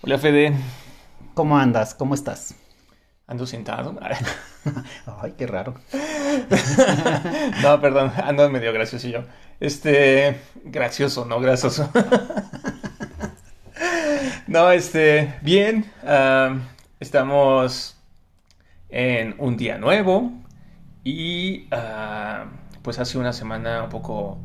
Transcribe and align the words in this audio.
Hola 0.00 0.16
Fede. 0.16 0.52
¿Cómo 1.34 1.58
andas? 1.58 1.92
¿Cómo 1.92 2.14
estás? 2.14 2.54
Ando 3.26 3.46
sentado. 3.46 3.98
Ay, 5.20 5.34
qué 5.36 5.44
raro. 5.48 5.74
no, 7.62 7.80
perdón, 7.80 8.12
ando 8.22 8.48
medio 8.48 8.72
graciosillo. 8.72 9.24
Este, 9.58 10.40
gracioso, 10.64 11.24
no 11.24 11.40
gracioso. 11.40 11.90
no, 14.46 14.70
este, 14.70 15.34
bien. 15.42 15.90
estamos 17.00 17.96
en 18.90 19.34
un 19.38 19.56
día 19.56 19.78
nuevo 19.78 20.30
y 21.02 21.66
ah, 21.72 22.44
pues 22.82 23.00
hace 23.00 23.18
una 23.18 23.32
semana 23.32 23.82
un 23.82 23.90
poco 23.90 24.38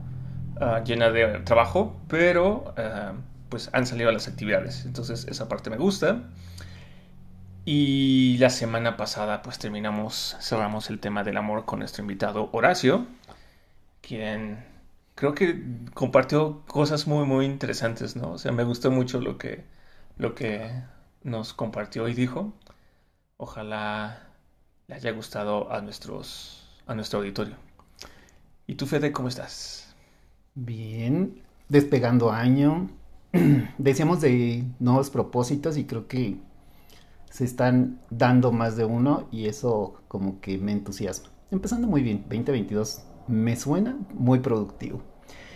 ah, 0.59 0.81
llena 0.83 1.11
de 1.11 1.41
trabajo, 1.41 1.95
pero 2.07 2.73
pues 3.53 3.69
han 3.71 3.85
salido 3.85 4.11
las 4.11 4.27
actividades, 4.27 4.83
entonces 4.83 5.27
esa 5.29 5.47
parte 5.47 5.69
me 5.69 5.77
gusta. 5.77 6.23
Y 7.65 8.35
la 8.39 8.49
semana 8.49 8.97
pasada 8.97 9.43
pues 9.43 9.59
terminamos, 9.59 10.35
cerramos 10.41 10.89
el 10.89 10.99
tema 10.99 11.23
del 11.23 11.37
amor 11.37 11.65
con 11.65 11.77
nuestro 11.77 12.01
invitado 12.01 12.49
Horacio, 12.51 13.05
quien 14.01 14.65
creo 15.13 15.35
que 15.35 15.63
compartió 15.93 16.63
cosas 16.65 17.05
muy 17.05 17.25
muy 17.27 17.45
interesantes, 17.45 18.15
¿no? 18.15 18.31
O 18.31 18.37
sea, 18.39 18.51
me 18.51 18.63
gustó 18.63 18.89
mucho 18.89 19.21
lo 19.21 19.37
que, 19.37 19.65
lo 20.17 20.33
que 20.33 20.71
nos 21.21 21.53
compartió 21.53 22.07
y 22.07 22.15
dijo. 22.15 22.53
Ojalá 23.37 24.29
le 24.87 24.95
haya 24.95 25.11
gustado 25.11 25.71
a, 25.71 25.79
nuestros, 25.81 26.67
a 26.87 26.95
nuestro 26.95 27.19
auditorio. 27.19 27.55
¿Y 28.65 28.73
tú, 28.75 28.87
Fede, 28.87 29.11
cómo 29.11 29.27
estás? 29.27 29.93
Bien, 30.55 31.43
despegando 31.69 32.31
año. 32.31 32.89
Decíamos 33.79 34.21
de 34.21 34.63
nuevos 34.79 35.09
propósitos 35.09 35.77
y 35.77 35.85
creo 35.85 36.07
que 36.07 36.37
se 37.31 37.45
están 37.45 37.99
dando 38.11 38.51
más 38.51 38.77
de 38.77 38.85
uno 38.85 39.27
y 39.31 39.47
eso 39.47 40.01
como 40.07 40.39
que 40.39 40.59
me 40.59 40.71
entusiasma. 40.71 41.29
Empezando 41.49 41.87
muy 41.87 42.03
bien, 42.03 42.25
2022 42.29 43.01
me 43.27 43.55
suena 43.55 43.97
muy 44.13 44.39
productivo. 44.39 45.01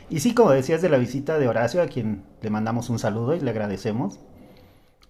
Y 0.10 0.22
sí, 0.22 0.34
como 0.34 0.52
decías 0.52 0.82
de 0.82 0.90
la 0.90 0.98
visita 0.98 1.38
de 1.38 1.48
Horacio, 1.48 1.84
a 1.84 1.88
quien 1.88 2.24
le 2.42 2.50
mandamos 2.50 2.90
un 2.90 2.98
saludo 2.98 3.36
y 3.36 3.42
le 3.42 3.52
agradecemos. 3.52 4.20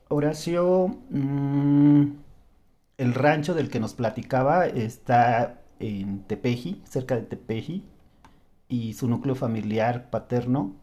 Horacio, 0.10 0.98
mmm, 1.10 2.04
el 2.98 3.14
rancho 3.14 3.54
del 3.54 3.70
que 3.70 3.80
nos 3.80 3.94
platicaba 3.94 4.66
está 4.68 5.62
en 5.80 6.24
Tepeji, 6.24 6.82
cerca 6.84 7.16
de 7.16 7.22
Tepeji, 7.22 7.86
y 8.68 8.94
su 8.94 9.08
núcleo 9.08 9.36
familiar 9.36 10.10
paterno 10.10 10.76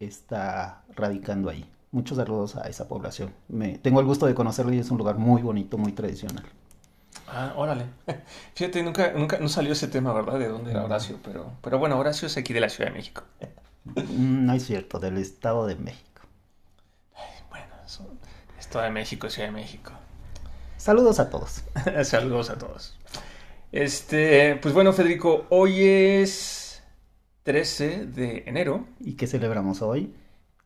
está 0.00 0.82
radicando 0.94 1.50
ahí. 1.50 1.68
Muchos 1.92 2.16
saludos 2.18 2.56
a 2.56 2.68
esa 2.68 2.88
población. 2.88 3.32
Me, 3.48 3.78
tengo 3.78 4.00
el 4.00 4.06
gusto 4.06 4.26
de 4.26 4.34
conocerlo 4.34 4.72
y 4.72 4.78
es 4.78 4.90
un 4.90 4.98
lugar 4.98 5.16
muy 5.16 5.42
bonito, 5.42 5.78
muy 5.78 5.92
tradicional. 5.92 6.44
Ah, 7.28 7.54
órale. 7.56 7.86
Fíjate, 8.54 8.82
nunca, 8.82 9.12
nunca 9.12 9.38
no 9.38 9.48
salió 9.48 9.72
ese 9.72 9.88
tema, 9.88 10.12
¿verdad? 10.12 10.38
De 10.38 10.48
dónde 10.48 10.70
era 10.72 10.84
Horacio, 10.84 11.18
pero, 11.24 11.52
pero 11.62 11.78
bueno, 11.78 11.98
Horacio 11.98 12.26
es 12.26 12.36
aquí 12.36 12.52
de 12.52 12.60
la 12.60 12.68
Ciudad 12.68 12.90
de 12.90 12.96
México. 12.96 13.22
Mm, 13.84 14.46
no 14.46 14.52
es 14.52 14.66
cierto, 14.66 14.98
del 14.98 15.16
Estado 15.18 15.66
de 15.66 15.76
México. 15.76 16.22
bueno, 17.50 17.66
Estado 18.58 18.84
de 18.84 18.90
México, 18.90 19.30
Ciudad 19.30 19.48
de 19.48 19.54
México. 19.54 19.92
Saludos 20.76 21.18
a 21.18 21.30
todos. 21.30 21.62
Saludos 22.04 22.50
a 22.50 22.58
todos. 22.58 22.96
Este, 23.72 24.56
pues 24.56 24.74
bueno, 24.74 24.92
Federico, 24.92 25.46
hoy 25.50 25.82
es 25.82 26.65
13 27.46 28.06
de 28.06 28.42
enero. 28.46 28.84
¿Y 28.98 29.14
qué 29.14 29.28
celebramos 29.28 29.80
hoy? 29.80 30.12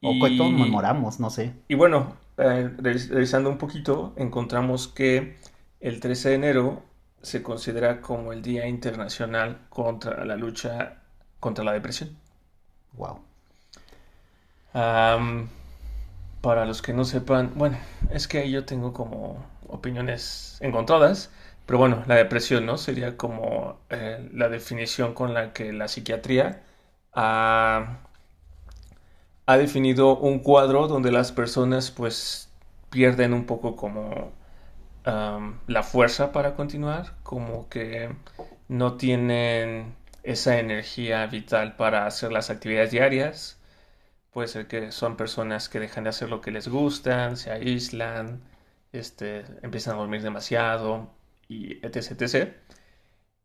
O 0.00 0.14
qué 0.24 0.38
conmemoramos, 0.38 1.20
no 1.20 1.28
sé. 1.28 1.52
Y 1.68 1.74
bueno, 1.74 2.16
eh, 2.38 2.70
revisando 2.78 3.50
un 3.50 3.58
poquito, 3.58 4.14
encontramos 4.16 4.88
que 4.88 5.36
el 5.78 6.00
13 6.00 6.30
de 6.30 6.34
enero 6.36 6.82
se 7.20 7.42
considera 7.42 8.00
como 8.00 8.32
el 8.32 8.40
Día 8.40 8.66
Internacional 8.66 9.58
contra 9.68 10.24
la 10.24 10.36
lucha 10.36 11.02
contra 11.38 11.64
la 11.64 11.72
depresión. 11.72 12.16
Wow. 12.94 13.20
para 16.40 16.64
los 16.64 16.80
que 16.80 16.94
no 16.94 17.04
sepan, 17.04 17.52
bueno, 17.56 17.76
es 18.10 18.26
que 18.26 18.50
yo 18.50 18.64
tengo 18.64 18.94
como 18.94 19.44
opiniones 19.68 20.56
encontradas, 20.62 21.30
pero 21.66 21.78
bueno, 21.78 22.02
la 22.06 22.14
depresión, 22.14 22.64
¿no? 22.64 22.78
Sería 22.78 23.18
como 23.18 23.78
eh, 23.90 24.30
la 24.32 24.48
definición 24.48 25.12
con 25.12 25.34
la 25.34 25.52
que 25.52 25.74
la 25.74 25.86
psiquiatría 25.86 26.62
ha, 27.12 28.00
ha, 29.46 29.56
definido 29.56 30.16
un 30.18 30.40
cuadro 30.40 30.88
donde 30.88 31.12
las 31.12 31.32
personas 31.32 31.90
pues 31.90 32.50
pierden 32.90 33.34
un 33.34 33.46
poco 33.46 33.76
como 33.76 34.32
la 35.66 35.82
fuerza 35.82 36.32
para 36.32 36.54
continuar, 36.54 37.16
como 37.22 37.68
que 37.68 38.14
no 38.68 38.96
tienen 38.96 39.94
esa 40.22 40.58
energía 40.58 41.26
vital 41.26 41.76
para 41.76 42.06
hacer 42.06 42.32
las 42.32 42.50
actividades 42.50 42.90
diarias. 42.90 43.58
Puede 44.32 44.48
ser 44.48 44.66
que 44.68 44.92
son 44.92 45.16
personas 45.16 45.68
que 45.68 45.80
dejan 45.80 46.04
de 46.04 46.10
hacer 46.10 46.28
lo 46.30 46.40
que 46.40 46.50
les 46.52 46.68
gustan, 46.68 47.36
se 47.36 47.50
aíslan, 47.50 48.42
este, 48.92 49.44
empiezan 49.62 49.94
a 49.96 49.98
dormir 49.98 50.22
demasiado 50.22 51.10
y 51.48 51.84
etc, 51.84 52.12
etc. 52.22 52.54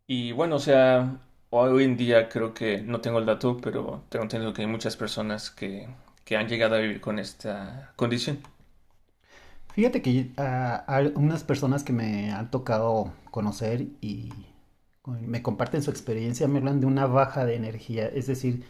Y 0.08 0.32
bueno, 0.34 0.58
o 0.58 0.60
sea, 0.60 1.20
hoy 1.56 1.84
en 1.84 1.98
día 1.98 2.30
creo 2.30 2.54
que, 2.54 2.82
no 2.82 3.02
tengo 3.02 3.20
el 3.20 3.26
dato, 3.26 3.58
pero 3.58 4.04
tengo 4.10 4.24
entendido 4.24 4.54
que 4.54 4.62
hay 4.62 4.68
muchas 4.68 4.98
personas 4.98 5.50
que, 5.50 5.88
que 6.24 6.38
han 6.38 6.48
llegado 6.48 6.76
a 6.76 6.80
vivir 6.80 7.02
con 7.02 7.20
esta 7.20 7.94
condición. 7.96 8.40
Fíjate 9.74 10.02
que 10.02 10.32
uh, 10.38 10.84
hay 10.88 11.12
unas 11.16 11.44
personas 11.44 11.84
que 11.84 11.92
me 11.92 12.32
han 12.32 12.50
tocado 12.50 13.14
conocer 13.30 13.88
y 14.00 14.32
me 15.06 15.42
comparten 15.42 15.84
su 15.84 15.92
experiencia, 15.92 16.48
me 16.48 16.60
hablan 16.60 16.80
de 16.80 16.88
una 16.88 17.06
baja 17.08 17.46
de 17.46 17.56
energía, 17.56 18.08
es 18.08 18.28
decir, 18.28 18.64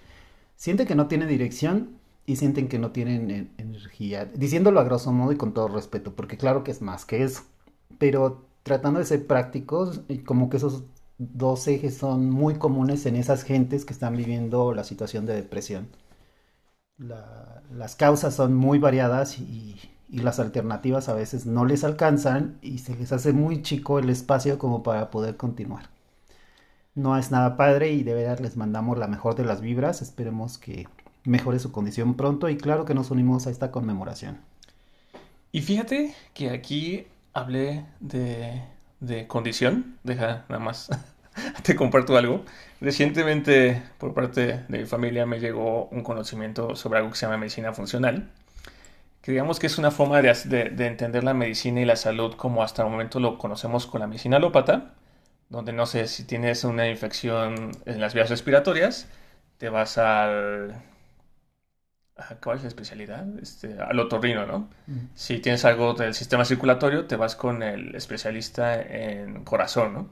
siente 0.55 0.85
que 0.85 0.95
no 0.95 1.07
tiene 1.07 1.27
dirección 1.27 1.99
y 2.25 2.37
sienten 2.37 2.67
que 2.67 2.79
no 2.79 2.91
tienen 2.91 3.53
energía. 3.57 4.25
Diciéndolo 4.25 4.79
a 4.79 4.83
grosso 4.83 5.11
modo 5.11 5.31
y 5.31 5.37
con 5.37 5.53
todo 5.53 5.67
respeto, 5.67 6.15
porque 6.15 6.37
claro 6.37 6.63
que 6.63 6.71
es 6.71 6.81
más 6.81 7.05
que 7.05 7.23
eso. 7.23 7.43
Pero 7.99 8.45
tratando 8.63 8.99
de 8.99 9.05
ser 9.05 9.27
prácticos, 9.27 10.01
como 10.25 10.49
que 10.49 10.57
esos 10.57 10.83
dos 11.17 11.67
ejes 11.67 11.97
son 11.97 12.29
muy 12.29 12.55
comunes 12.55 13.05
en 13.05 13.15
esas 13.15 13.43
gentes 13.43 13.85
que 13.85 13.93
están 13.93 14.15
viviendo 14.17 14.73
la 14.73 14.83
situación 14.83 15.25
de 15.25 15.35
depresión. 15.35 15.89
las 17.71 17.95
causas 17.95 18.33
son 18.35 18.53
muy 18.55 18.79
variadas 18.79 19.39
y, 19.39 19.79
y 20.09 20.19
las 20.19 20.39
alternativas 20.39 21.09
a 21.09 21.13
veces 21.13 21.45
no 21.45 21.65
les 21.65 21.83
alcanzan 21.83 22.57
y 22.61 22.79
se 22.79 22.95
les 22.95 23.11
hace 23.11 23.33
muy 23.33 23.61
chico 23.61 23.99
el 23.99 24.09
espacio 24.09 24.57
como 24.59 24.83
para 24.83 25.09
poder 25.11 25.37
continuar. 25.37 25.89
No 26.95 27.15
es 27.17 27.29
nada 27.29 27.57
padre 27.57 27.91
y 27.91 28.01
de 28.03 28.15
verdad 28.15 28.39
les 28.39 28.57
mandamos 28.57 28.97
la 28.97 29.07
mejor 29.07 29.35
de 29.35 29.45
las 29.45 29.61
vibras. 29.61 30.01
Esperemos 30.01 30.57
que 30.57 30.87
mejore 31.23 31.59
su 31.59 31.71
condición 31.71 32.15
pronto 32.15 32.49
y 32.49 32.57
claro 32.57 32.85
que 32.85 32.95
nos 32.95 33.11
unimos 33.11 33.45
a 33.47 33.51
esta 33.51 33.71
conmemoración. 33.71 34.39
Y 35.51 35.61
fíjate 35.61 36.13
que 36.33 36.49
aquí 36.51 37.07
hablé 37.33 37.85
de, 37.99 38.61
de 38.99 39.27
condición, 39.27 39.97
deja 40.03 40.45
nada 40.49 40.59
más, 40.59 40.89
te 41.63 41.75
comparto 41.75 42.17
algo. 42.17 42.45
Recientemente 42.81 43.81
por 43.97 44.13
parte 44.13 44.63
de 44.67 44.79
mi 44.79 44.85
familia 44.85 45.25
me 45.25 45.39
llegó 45.39 45.85
un 45.85 46.03
conocimiento 46.03 46.75
sobre 46.75 46.99
algo 46.99 47.11
que 47.11 47.17
se 47.17 47.25
llama 47.25 47.37
medicina 47.37 47.73
funcional, 47.73 48.29
que 49.21 49.31
digamos 49.31 49.59
que 49.59 49.67
es 49.67 49.77
una 49.77 49.91
forma 49.91 50.21
de, 50.21 50.33
de, 50.45 50.69
de 50.69 50.87
entender 50.87 51.23
la 51.23 51.33
medicina 51.33 51.81
y 51.81 51.85
la 51.85 51.95
salud 51.95 52.35
como 52.35 52.63
hasta 52.63 52.83
el 52.83 52.89
momento 52.89 53.19
lo 53.19 53.37
conocemos 53.37 53.87
con 53.87 54.01
la 54.01 54.07
medicina 54.07 54.37
alópata, 54.37 54.93
donde 55.49 55.73
no 55.73 55.85
sé 55.85 56.07
si 56.07 56.25
tienes 56.25 56.63
una 56.63 56.89
infección 56.89 57.71
en 57.85 58.01
las 58.01 58.13
vías 58.13 58.29
respiratorias, 58.29 59.07
te 59.57 59.69
vas 59.69 59.97
al 59.97 60.75
¿Cuál 62.41 62.57
es 62.57 62.63
la 62.63 62.69
especialidad? 62.69 63.27
Este, 63.41 63.77
al 63.77 63.99
otorrino, 63.99 64.45
¿no? 64.45 64.69
Si 65.15 65.39
tienes 65.39 65.65
algo 65.65 65.93
del 65.93 66.13
sistema 66.13 66.45
circulatorio, 66.45 67.05
te 67.05 67.17
vas 67.17 67.35
con 67.35 67.61
el 67.61 67.93
especialista 67.93 68.81
en 68.81 69.43
corazón, 69.43 69.93
¿no? 69.93 70.09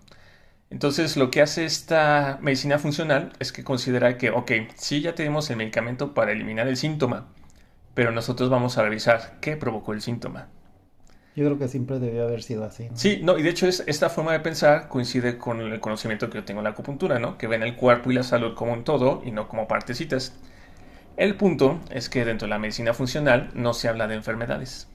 Entonces, 0.69 1.15
lo 1.15 1.31
que 1.31 1.41
hace 1.41 1.65
esta 1.65 2.39
medicina 2.41 2.79
funcional 2.79 3.31
es 3.39 3.53
que 3.53 3.63
considera 3.63 4.17
que, 4.17 4.31
ok, 4.31 4.51
sí 4.75 5.01
ya 5.01 5.15
tenemos 5.15 5.49
el 5.49 5.57
medicamento 5.57 6.13
para 6.13 6.31
eliminar 6.31 6.67
el 6.67 6.77
síntoma, 6.77 7.27
pero 7.93 8.11
nosotros 8.11 8.49
vamos 8.49 8.77
a 8.77 8.83
revisar 8.83 9.37
qué 9.39 9.55
provocó 9.55 9.93
el 9.93 10.01
síntoma. 10.01 10.49
Yo 11.35 11.45
creo 11.45 11.57
que 11.57 11.67
siempre 11.67 11.99
debió 11.99 12.23
haber 12.23 12.43
sido 12.43 12.65
así. 12.65 12.89
¿no? 12.89 12.97
Sí, 12.97 13.21
no, 13.23 13.37
y 13.37 13.43
de 13.43 13.49
hecho 13.49 13.67
es, 13.67 13.83
esta 13.87 14.09
forma 14.09 14.33
de 14.33 14.39
pensar 14.39 14.87
coincide 14.89 15.37
con 15.37 15.61
el 15.61 15.79
conocimiento 15.79 16.29
que 16.29 16.39
yo 16.39 16.43
tengo 16.43 16.59
en 16.59 16.65
la 16.65 16.71
acupuntura, 16.71 17.17
¿no? 17.17 17.37
Que 17.37 17.47
ven 17.47 17.63
el 17.63 17.75
cuerpo 17.75 18.11
y 18.11 18.15
la 18.15 18.23
salud 18.23 18.55
como 18.55 18.73
un 18.73 18.83
todo 18.83 19.21
y 19.25 19.31
no 19.31 19.47
como 19.47 19.67
partecitas. 19.67 20.33
El 21.15 21.35
punto 21.35 21.79
es 21.91 22.09
que 22.09 22.25
dentro 22.25 22.47
de 22.47 22.49
la 22.49 22.59
medicina 22.59 22.93
funcional 22.93 23.51
no 23.53 23.73
se 23.73 23.87
habla 23.87 24.07
de 24.07 24.15
enfermedades. 24.15 24.87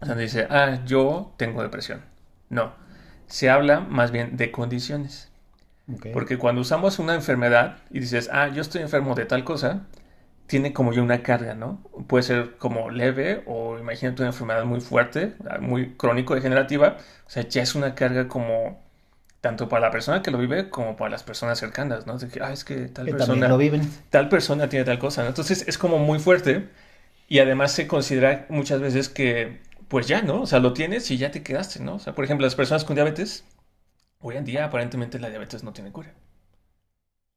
O 0.00 0.06
sea, 0.06 0.14
no 0.14 0.20
dice, 0.20 0.46
ah, 0.50 0.80
yo 0.86 1.34
tengo 1.36 1.62
depresión. 1.62 2.02
No, 2.48 2.72
se 3.26 3.50
habla 3.50 3.80
más 3.80 4.12
bien 4.12 4.36
de 4.36 4.50
condiciones. 4.50 5.32
Porque 6.12 6.36
cuando 6.36 6.62
usamos 6.62 6.98
una 6.98 7.14
enfermedad 7.14 7.78
y 7.90 8.00
dices, 8.00 8.28
ah, 8.32 8.48
yo 8.48 8.60
estoy 8.60 8.82
enfermo 8.82 9.14
de 9.14 9.24
tal 9.24 9.44
cosa, 9.44 9.86
tiene 10.46 10.72
como 10.72 10.92
ya 10.92 11.02
una 11.02 11.22
carga, 11.22 11.54
¿no? 11.54 11.82
Puede 12.08 12.22
ser 12.24 12.56
como 12.56 12.90
leve 12.90 13.42
o 13.46 13.78
imagínate 13.78 14.22
una 14.22 14.30
enfermedad 14.30 14.64
muy 14.64 14.80
fuerte, 14.80 15.34
muy 15.60 15.94
crónico-degenerativa. 15.94 16.96
O 17.26 17.30
sea, 17.30 17.46
ya 17.48 17.62
es 17.62 17.74
una 17.74 17.94
carga 17.94 18.26
como 18.26 18.85
tanto 19.46 19.68
para 19.68 19.86
la 19.86 19.90
persona 19.92 20.22
que 20.22 20.30
lo 20.30 20.38
vive 20.38 20.70
como 20.70 20.96
para 20.96 21.10
las 21.10 21.22
personas 21.22 21.58
cercanas, 21.58 22.06
¿no? 22.06 22.18
De 22.18 22.28
que, 22.28 22.40
ah, 22.42 22.52
es 22.52 22.64
que 22.64 22.88
tal 22.88 23.04
Que 23.04 23.12
persona, 23.12 23.48
lo 23.48 23.58
viven. 23.58 23.92
tal 24.10 24.28
persona 24.28 24.68
tiene 24.68 24.84
tal 24.84 24.98
cosa, 24.98 25.22
¿no? 25.22 25.28
Entonces 25.28 25.64
es 25.68 25.78
como 25.78 25.98
muy 25.98 26.18
fuerte 26.18 26.68
y 27.28 27.40
además 27.40 27.72
se 27.72 27.86
considera 27.88 28.46
muchas 28.50 28.80
veces 28.80 29.08
que, 29.08 29.60
pues 29.88 30.08
ya, 30.08 30.22
¿no? 30.22 30.42
O 30.42 30.46
sea, 30.46 30.60
lo 30.60 30.72
tienes 30.74 31.10
y 31.10 31.18
ya 31.18 31.30
te 31.32 31.42
quedaste, 31.44 31.80
¿no? 31.80 31.96
O 31.96 31.98
sea, 32.00 32.14
por 32.14 32.24
ejemplo, 32.24 32.46
las 32.46 32.56
personas 32.56 32.84
con 32.84 32.96
diabetes, 32.96 33.44
hoy 34.20 34.36
en 34.36 34.44
día 34.46 34.66
aparentemente 34.66 35.18
la 35.20 35.30
diabetes 35.30 35.64
no 35.64 35.72
tiene 35.74 35.92
cura. 35.92 36.14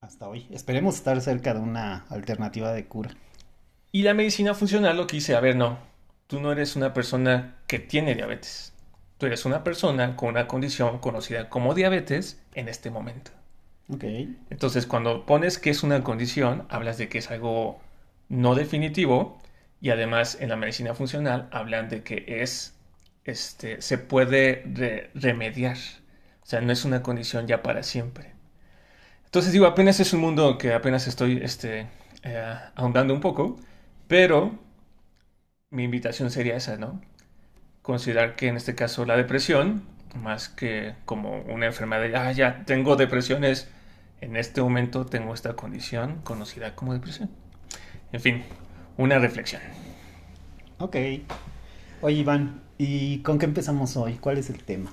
Hasta 0.01 0.27
hoy. 0.27 0.47
Esperemos 0.51 0.95
estar 0.95 1.19
cerca 1.21 1.53
de 1.53 1.59
una 1.61 2.05
alternativa 2.09 2.73
de 2.73 2.85
cura. 2.87 3.11
Y 3.91 4.03
la 4.03 4.13
medicina 4.15 4.53
funcional 4.55 4.97
lo 4.97 5.07
que 5.07 5.17
dice, 5.17 5.35
a 5.35 5.39
ver, 5.41 5.55
no, 5.55 5.79
tú 6.27 6.39
no 6.41 6.51
eres 6.51 6.75
una 6.75 6.93
persona 6.93 7.57
que 7.67 7.79
tiene 7.79 8.15
diabetes. 8.15 8.73
Tú 9.19 9.27
eres 9.27 9.45
una 9.45 9.63
persona 9.63 10.15
con 10.15 10.29
una 10.29 10.47
condición 10.47 10.97
conocida 10.99 11.49
como 11.49 11.75
diabetes 11.75 12.41
en 12.55 12.69
este 12.69 12.89
momento. 12.89 13.31
Ok. 13.89 14.03
Entonces, 14.49 14.85
cuando 14.87 15.25
pones 15.25 15.57
que 15.59 15.69
es 15.69 15.83
una 15.83 16.03
condición, 16.03 16.65
hablas 16.69 16.97
de 16.97 17.07
que 17.09 17.19
es 17.19 17.29
algo 17.31 17.79
no 18.27 18.55
definitivo 18.55 19.39
y 19.81 19.91
además 19.91 20.37
en 20.39 20.49
la 20.49 20.55
medicina 20.55 20.93
funcional 20.95 21.47
hablan 21.51 21.89
de 21.89 22.03
que 22.03 22.25
es, 22.41 22.75
este, 23.25 23.81
se 23.81 23.97
puede 23.97 24.63
re- 24.73 25.11
remediar. 25.13 25.77
O 26.43 26.45
sea, 26.45 26.61
no 26.61 26.71
es 26.73 26.83
una 26.85 27.03
condición 27.03 27.47
ya 27.47 27.61
para 27.63 27.83
siempre. 27.83 28.33
Entonces 29.25 29.53
digo, 29.53 29.65
apenas 29.67 29.99
es 29.99 30.13
un 30.13 30.21
mundo 30.21 30.57
que 30.57 30.73
apenas 30.73 31.07
estoy 31.07 31.39
este, 31.43 31.87
eh, 32.23 32.55
ahondando 32.75 33.13
un 33.13 33.21
poco, 33.21 33.57
pero 34.07 34.59
mi 35.71 35.83
invitación 35.83 36.29
sería 36.29 36.55
esa, 36.57 36.77
¿no? 36.77 37.01
Considerar 37.81 38.35
que 38.35 38.47
en 38.47 38.57
este 38.57 38.75
caso 38.75 39.05
la 39.05 39.15
depresión, 39.17 39.83
más 40.15 40.49
que 40.49 40.95
como 41.05 41.41
una 41.41 41.65
enfermedad, 41.65 42.01
de, 42.01 42.15
ah, 42.15 42.31
ya 42.31 42.63
tengo 42.65 42.95
depresiones, 42.95 43.69
en 44.21 44.35
este 44.35 44.61
momento 44.61 45.05
tengo 45.05 45.33
esta 45.33 45.53
condición 45.55 46.21
conocida 46.23 46.75
como 46.75 46.93
depresión. 46.93 47.29
En 48.11 48.21
fin, 48.21 48.43
una 48.97 49.19
reflexión. 49.19 49.61
Ok. 50.79 50.95
Oye, 52.01 52.15
Iván, 52.15 52.61
¿y 52.77 53.19
con 53.19 53.39
qué 53.39 53.45
empezamos 53.45 53.97
hoy? 53.97 54.15
¿Cuál 54.15 54.37
es 54.37 54.49
el 54.49 54.63
tema? 54.63 54.91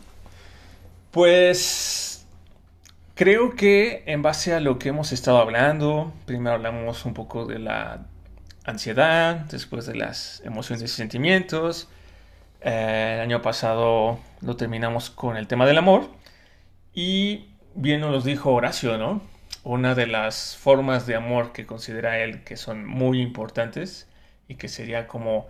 Pues 1.11 2.27
creo 3.15 3.55
que 3.55 4.05
en 4.07 4.23
base 4.23 4.53
a 4.55 4.61
lo 4.61 4.79
que 4.79 4.91
hemos 4.91 5.13
estado 5.13 5.39
hablando, 5.39 6.13
primero 6.27 6.57
hablamos 6.57 7.05
un 7.05 7.15
poco 7.15 7.47
de 7.47 7.59
la 7.59 8.07
ansiedad, 8.65 9.47
después 9.51 9.87
de 9.87 9.95
las 9.95 10.43
emociones 10.45 10.83
y 10.85 10.89
sentimientos. 10.89 11.89
Eh, 12.61 13.13
el 13.17 13.21
año 13.21 13.43
pasado 13.43 14.19
lo 14.41 14.57
terminamos 14.57 15.11
con 15.11 15.37
el 15.37 15.47
tema 15.47 15.67
del 15.67 15.79
amor. 15.79 16.09
Y 16.95 17.51
bien 17.75 18.01
nos 18.01 18.25
dijo 18.25 18.53
Horacio, 18.53 18.99
¿no? 18.99 19.21
Una 19.65 19.95
de 19.95 20.07
las 20.07 20.57
formas 20.57 21.07
de 21.07 21.17
amor 21.17 21.53
que 21.53 21.67
considera 21.67 22.19
él 22.19 22.45
que 22.45 22.57
son 22.57 22.87
muy 22.87 23.21
importantes 23.21 24.09
y 24.49 24.55
que 24.57 24.69
sería 24.69 25.07
como 25.09 25.47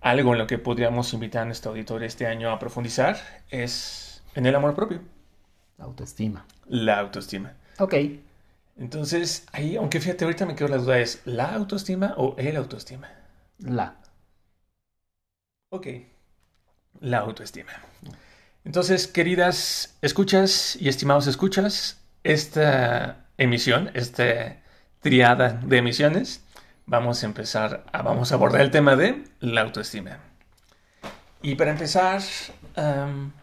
algo 0.00 0.32
en 0.32 0.38
lo 0.38 0.46
que 0.46 0.58
podríamos 0.58 1.12
invitar 1.14 1.42
a 1.42 1.46
nuestro 1.46 1.70
auditorio 1.72 2.06
este 2.06 2.26
año 2.26 2.50
a 2.50 2.58
profundizar 2.58 3.16
es 3.50 4.22
en 4.34 4.46
el 4.46 4.54
amor 4.54 4.74
propio, 4.74 5.00
Autoestima. 5.78 6.46
la 6.66 6.98
autoestima. 7.00 7.54
Ok. 7.78 7.94
Entonces, 8.76 9.46
ahí, 9.52 9.76
aunque 9.76 10.00
fíjate, 10.00 10.24
ahorita 10.24 10.46
me 10.46 10.54
quedo 10.54 10.68
la 10.68 10.76
duda, 10.78 10.98
¿es 10.98 11.22
la 11.26 11.54
autoestima 11.54 12.14
o 12.16 12.34
el 12.38 12.56
autoestima? 12.56 13.08
La. 13.58 13.96
Ok, 15.70 15.86
la 17.00 17.18
autoestima. 17.18 17.72
Entonces, 18.64 19.06
queridas 19.06 19.96
escuchas 20.02 20.76
y 20.80 20.88
estimados 20.88 21.26
escuchas, 21.26 22.00
esta 22.24 23.26
emisión, 23.38 23.90
esta 23.94 24.56
triada 25.00 25.60
de 25.64 25.78
emisiones, 25.78 26.42
vamos 26.86 27.22
a 27.22 27.26
empezar, 27.26 27.84
a, 27.92 28.02
vamos 28.02 28.32
a 28.32 28.34
abordar 28.34 28.62
el 28.62 28.70
tema 28.70 28.96
de 28.96 29.24
la 29.40 29.62
autoestima. 29.62 30.18
Y 31.42 31.54
para 31.54 31.70
empezar, 31.70 32.22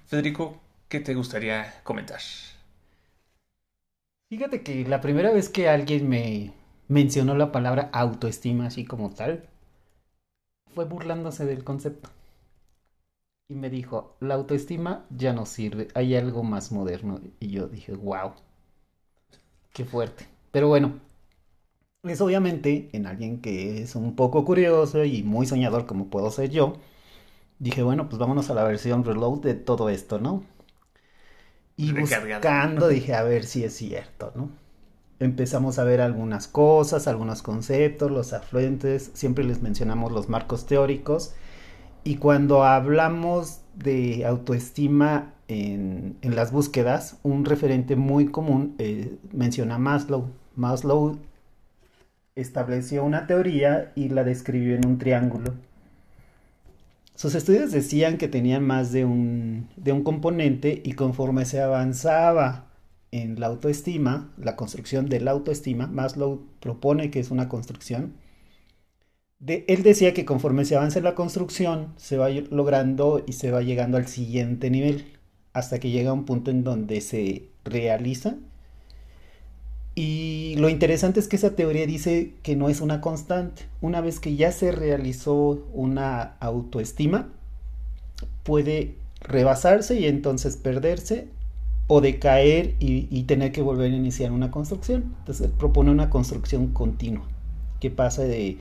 Federico, 0.08 0.60
¿qué 0.90 1.00
te 1.00 1.14
gustaría 1.14 1.82
comentar? 1.84 2.20
Fíjate 4.30 4.64
que 4.64 4.84
la 4.86 5.00
primera 5.00 5.32
vez 5.32 5.48
que 5.48 5.70
alguien 5.70 6.10
me 6.10 6.52
mencionó 6.88 7.36
la 7.36 7.52
palabra 7.52 7.90
autoestima 7.94 8.68
así 8.68 8.84
como 8.84 9.12
tal, 9.12 9.48
fue 10.74 10.86
burlándose 10.86 11.46
del 11.46 11.64
concepto. 11.64 12.10
Y 13.54 13.56
me 13.56 13.70
dijo, 13.70 14.18
la 14.20 14.34
autoestima 14.34 15.06
ya 15.12 15.32
no 15.32 15.46
sirve, 15.46 15.88
hay 15.94 16.16
algo 16.16 16.44
más 16.44 16.72
moderno. 16.74 17.22
Y 17.40 17.52
yo 17.52 17.68
dije, 17.68 17.94
wow, 17.94 18.34
qué 19.74 19.86
fuerte. 19.86 20.28
Pero 20.52 20.68
bueno, 20.68 21.00
es 22.04 22.22
obviamente 22.22 22.90
en 22.94 23.08
alguien 23.08 23.42
que 23.42 23.82
es 23.82 23.96
un 23.96 24.16
poco 24.16 24.46
curioso 24.46 25.04
y 25.06 25.24
muy 25.24 25.46
soñador 25.48 25.86
como 25.86 26.10
puedo 26.10 26.30
ser 26.32 26.50
yo. 26.50 26.78
Dije, 27.60 27.84
bueno, 27.84 28.10
pues 28.10 28.20
vámonos 28.20 28.50
a 28.52 28.56
la 28.56 28.64
versión 28.66 29.04
reload 29.06 29.42
de 29.42 29.56
todo 29.56 29.90
esto, 29.90 30.20
¿no? 30.20 30.44
Y 31.76 31.94
buscando 31.94 32.88
dije, 32.88 33.14
a 33.16 33.24
ver 33.24 33.46
si 33.46 33.64
es 33.64 33.76
cierto, 33.76 34.32
¿no? 34.36 34.50
Empezamos 35.20 35.80
a 35.80 35.84
ver 35.86 36.02
algunas 36.02 36.48
cosas, 36.48 37.08
algunos 37.08 37.42
conceptos, 37.44 38.12
los 38.12 38.34
afluentes, 38.34 39.12
siempre 39.16 39.44
les 39.46 39.62
mencionamos 39.62 40.12
los 40.12 40.30
marcos 40.30 40.66
teóricos. 40.68 41.34
Y 42.04 42.18
cuando 42.18 42.64
hablamos 42.64 43.62
de 43.76 44.26
autoestima 44.26 45.34
en, 45.48 46.18
las 46.22 46.52
búsquedas, 46.52 47.18
un 47.24 47.46
referente 47.46 47.96
muy 47.96 48.28
común 48.28 48.76
eh, 48.78 49.18
menciona 49.32 49.78
Maslow. 49.78 50.30
Maslow 50.56 51.18
estableció 52.36 53.04
una 53.04 53.28
teoría 53.28 53.92
y 53.96 54.10
la 54.10 54.24
describió 54.24 54.76
en 54.76 54.86
un 54.86 54.98
triángulo. 54.98 55.54
Sus 57.16 57.36
estudios 57.36 57.72
decían 57.72 58.18
que 58.18 58.28
tenían 58.28 58.66
más 58.66 58.92
de 58.92 59.06
un, 59.06 59.70
de 59.78 59.92
un 59.94 60.04
componente 60.04 60.82
y 60.84 60.94
conforme 60.94 61.46
se 61.46 61.62
avanzaba 61.62 62.66
en 63.12 63.40
la 63.40 63.48
autoestima, 63.48 64.32
la 64.38 64.56
construcción 64.56 65.08
de 65.08 65.22
la 65.22 65.32
autoestima, 65.32 65.86
Maslow 65.86 66.42
propone 66.60 67.12
que 67.12 67.20
es 67.20 67.30
una 67.30 67.48
construcción. 67.48 68.14
De, 69.44 69.66
él 69.68 69.84
decía 69.84 70.14
que 70.14 70.24
conforme 70.24 70.64
se 70.64 70.78
avanza 70.78 71.00
en 71.00 71.04
la 71.04 71.16
construcción, 71.16 71.90
se 71.98 72.16
va 72.16 72.30
logrando 72.30 73.22
y 73.28 73.34
se 73.34 73.52
va 73.52 73.62
llegando 73.62 73.98
al 73.98 74.08
siguiente 74.08 74.70
nivel, 74.70 75.06
hasta 75.52 75.80
que 75.80 75.90
llega 75.90 76.12
a 76.12 76.14
un 76.14 76.24
punto 76.24 76.50
en 76.50 76.64
donde 76.64 77.02
se 77.02 77.50
realiza. 77.66 78.36
Y 79.96 80.56
lo 80.60 80.70
interesante 80.70 81.20
es 81.20 81.28
que 81.28 81.36
esa 81.36 81.58
teoría 81.58 81.86
dice 81.86 82.32
que 82.42 82.56
no 82.56 82.70
es 82.70 82.80
una 82.80 83.02
constante. 83.02 83.64
Una 83.82 84.00
vez 84.00 84.22
que 84.22 84.38
ya 84.38 84.54
se 84.54 84.72
realizó 84.72 85.68
una 85.74 86.38
autoestima, 86.40 87.28
puede 88.44 88.96
rebasarse 89.20 90.00
y 90.00 90.06
entonces 90.06 90.56
perderse 90.56 91.28
o 91.88 92.00
decaer 92.00 92.76
y, 92.80 93.10
y 93.12 93.24
tener 93.24 93.52
que 93.52 93.62
volver 93.62 93.92
a 93.92 93.96
iniciar 93.96 94.32
una 94.32 94.52
construcción. 94.52 95.16
Entonces 95.20 95.48
él 95.48 95.52
propone 95.52 95.92
una 95.92 96.10
construcción 96.10 96.68
continua 96.68 97.28
que 97.82 97.92
pasa 97.92 98.24
de 98.24 98.58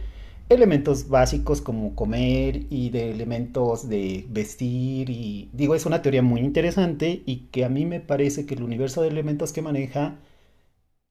elementos 0.54 1.08
básicos 1.08 1.60
como 1.62 1.94
comer 1.94 2.66
y 2.70 2.90
de 2.90 3.10
elementos 3.10 3.88
de 3.88 4.26
vestir 4.30 5.10
y 5.10 5.50
digo 5.52 5.74
es 5.74 5.86
una 5.86 6.02
teoría 6.02 6.22
muy 6.22 6.40
interesante 6.40 7.22
y 7.26 7.48
que 7.52 7.64
a 7.64 7.68
mí 7.68 7.86
me 7.86 8.00
parece 8.00 8.46
que 8.46 8.54
el 8.54 8.62
universo 8.62 9.02
de 9.02 9.08
elementos 9.08 9.52
que 9.52 9.62
maneja 9.62 10.18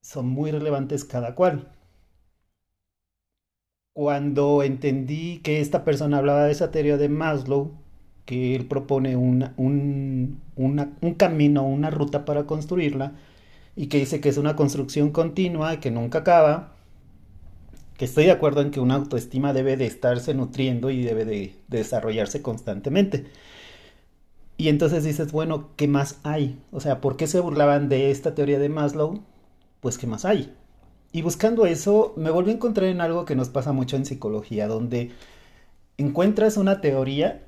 son 0.01 0.27
muy 0.29 0.51
relevantes 0.51 1.05
cada 1.05 1.36
cual. 1.36 1.71
Cuando 3.93 4.63
entendí 4.63 5.39
que 5.43 5.60
esta 5.62 5.83
persona 5.86 6.17
hablaba 6.17 6.45
de 6.45 6.51
esa 6.51 6.71
teoría 6.71 6.98
de 6.98 7.10
Maslow, 7.10 7.71
que 8.25 8.55
él 8.55 8.65
propone 8.67 9.15
un, 9.15 9.51
un 10.57 11.13
camino, 11.17 11.65
una 11.67 11.89
ruta 11.89 12.25
para 12.25 12.45
construirla, 12.45 13.13
y 13.75 13.88
que 13.88 14.00
dice 14.00 14.21
que 14.21 14.29
es 14.29 14.38
una 14.38 14.55
construcción 14.55 15.12
continua, 15.12 15.79
que 15.79 15.91
nunca 15.91 16.19
acaba, 16.19 16.70
que 18.01 18.05
estoy 18.05 18.25
de 18.25 18.31
acuerdo 18.31 18.62
en 18.62 18.72
que 18.72 18.79
una 18.79 18.96
autoestima 18.96 19.53
debe 19.53 19.77
de 19.77 19.86
estarse 19.86 20.34
nutriendo 20.34 20.89
y 20.89 21.03
debe 21.03 21.24
de, 21.24 21.55
desarrollarse 21.67 22.41
constantemente. 22.41 23.25
Y 24.58 24.70
entonces 24.70 25.03
dices, 25.03 25.31
bueno, 25.31 25.70
¿qué 25.75 25.88
más 25.88 26.20
hay? 26.24 26.60
O 26.72 26.79
sea, 26.79 27.00
¿por 27.00 27.15
qué 27.15 27.27
se 27.27 27.39
burlaban 27.39 27.89
de 27.89 28.10
esta 28.10 28.34
teoría 28.34 28.58
de 28.58 28.70
Maslow? 28.70 29.22
Pues, 29.81 30.00
¿qué 30.00 30.08
más 30.08 30.25
hay? 30.25 30.51
Y 31.12 31.22
buscando 31.22 31.67
eso, 31.67 32.15
me 32.17 32.31
volví 32.31 32.50
a 32.50 32.55
encontrar 32.55 32.89
en 32.89 33.01
algo 33.01 33.24
que 33.24 33.36
nos 33.36 33.50
pasa 33.50 33.72
mucho 33.72 33.98
en 33.98 34.08
psicología, 34.08 34.67
donde 34.67 35.12
encuentras 36.00 36.58
una 36.58 36.81
teoría, 36.81 37.43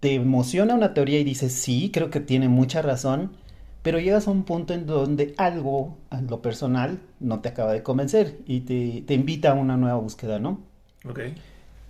te 0.00 0.14
emociona 0.14 0.74
una 0.74 0.94
teoría 0.94 1.20
y 1.20 1.24
dices, 1.24 1.52
sí, 1.52 1.92
creo 1.94 2.10
que 2.10 2.18
tiene 2.18 2.48
mucha 2.48 2.82
razón, 2.82 3.36
pero 3.82 3.98
llegas 3.98 4.28
a 4.28 4.30
un 4.30 4.44
punto 4.44 4.74
en 4.74 4.86
donde 4.86 5.34
algo, 5.38 5.96
en 6.10 6.26
lo 6.26 6.42
personal, 6.42 7.00
no 7.18 7.40
te 7.40 7.48
acaba 7.48 7.72
de 7.72 7.82
convencer 7.82 8.38
y 8.46 8.60
te, 8.60 9.14
invita 9.14 9.50
a 9.50 9.54
una 9.54 9.76
nueva 9.76 9.96
búsqueda, 9.96 10.38
¿no? 10.38 10.60
Ok. 11.08 11.20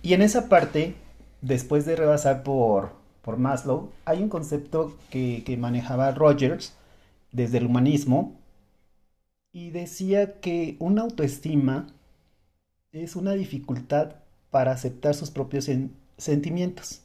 Y 0.01 0.13
en 0.13 0.21
esa 0.21 0.47
parte, 0.47 0.95
después 1.41 1.85
de 1.85 1.95
rebasar 1.95 2.43
por, 2.43 2.93
por 3.21 3.37
Maslow, 3.37 3.91
hay 4.05 4.23
un 4.23 4.29
concepto 4.29 4.97
que, 5.09 5.43
que 5.45 5.57
manejaba 5.57 6.11
Rogers 6.11 6.73
desde 7.31 7.57
el 7.57 7.65
humanismo 7.65 8.39
y 9.51 9.71
decía 9.71 10.39
que 10.39 10.77
una 10.79 11.01
autoestima 11.01 11.87
es 12.91 13.15
una 13.15 13.33
dificultad 13.33 14.15
para 14.49 14.71
aceptar 14.71 15.13
sus 15.13 15.31
propios 15.31 15.69
sentimientos, 16.17 17.01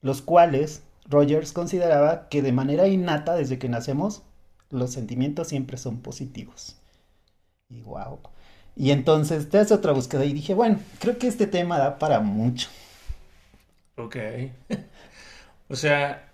los 0.00 0.22
cuales 0.22 0.82
Rogers 1.06 1.52
consideraba 1.52 2.28
que 2.28 2.42
de 2.42 2.52
manera 2.52 2.88
innata, 2.88 3.34
desde 3.34 3.58
que 3.58 3.68
nacemos, 3.68 4.22
los 4.70 4.92
sentimientos 4.92 5.48
siempre 5.48 5.76
son 5.76 6.00
positivos. 6.00 6.76
Y 7.68 7.82
wow. 7.82 8.20
Y 8.76 8.90
entonces 8.90 9.48
te 9.50 9.58
hace 9.58 9.74
otra 9.74 9.92
búsqueda 9.92 10.24
y 10.24 10.32
dije, 10.32 10.54
bueno, 10.54 10.78
creo 10.98 11.18
que 11.18 11.26
este 11.26 11.46
tema 11.46 11.78
da 11.78 11.98
para 11.98 12.20
mucho. 12.20 12.68
Ok. 13.96 14.16
o 15.68 15.76
sea, 15.76 16.32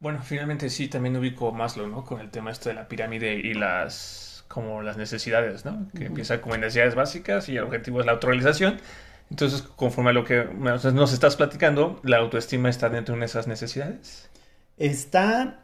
bueno, 0.00 0.22
finalmente 0.22 0.70
sí, 0.70 0.88
también 0.88 1.16
ubico 1.16 1.52
Maslow, 1.52 1.86
¿no? 1.86 2.04
Con 2.04 2.20
el 2.20 2.30
tema 2.30 2.50
esto 2.50 2.68
de 2.68 2.74
la 2.74 2.88
pirámide 2.88 3.34
y 3.34 3.54
las, 3.54 4.44
como 4.48 4.82
las 4.82 4.96
necesidades, 4.96 5.64
¿no? 5.64 5.88
Que 5.96 6.06
empieza 6.06 6.40
como 6.40 6.54
en 6.54 6.62
necesidades 6.62 6.94
básicas 6.94 7.48
y 7.48 7.56
el 7.56 7.64
objetivo 7.64 8.00
es 8.00 8.06
la 8.06 8.12
autorrealización. 8.12 8.80
Entonces, 9.30 9.62
conforme 9.62 10.10
a 10.10 10.12
lo 10.12 10.24
que 10.24 10.44
nos 10.44 11.12
estás 11.12 11.36
platicando, 11.36 12.00
¿la 12.02 12.18
autoestima 12.18 12.68
está 12.68 12.88
dentro 12.88 13.16
de 13.16 13.24
esas 13.24 13.46
necesidades? 13.46 14.28
Está, 14.76 15.60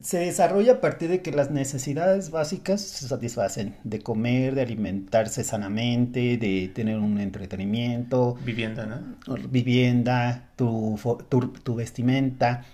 se 0.00 0.18
desarrolla 0.18 0.74
a 0.74 0.80
partir 0.80 1.10
de 1.10 1.20
que 1.20 1.30
las 1.30 1.50
necesidades 1.50 2.30
básicas 2.30 2.80
se 2.80 3.06
satisfacen, 3.06 3.76
de 3.84 4.00
comer, 4.00 4.54
de 4.54 4.62
alimentarse 4.62 5.44
sanamente, 5.44 6.38
de 6.38 6.70
tener 6.74 6.98
un 6.98 7.20
entretenimiento. 7.20 8.36
Vivienda, 8.44 8.86
¿no? 8.86 9.36
Vivienda, 9.48 10.48
tu, 10.56 10.98
tu, 11.28 11.74
vestimenta. 11.74 12.64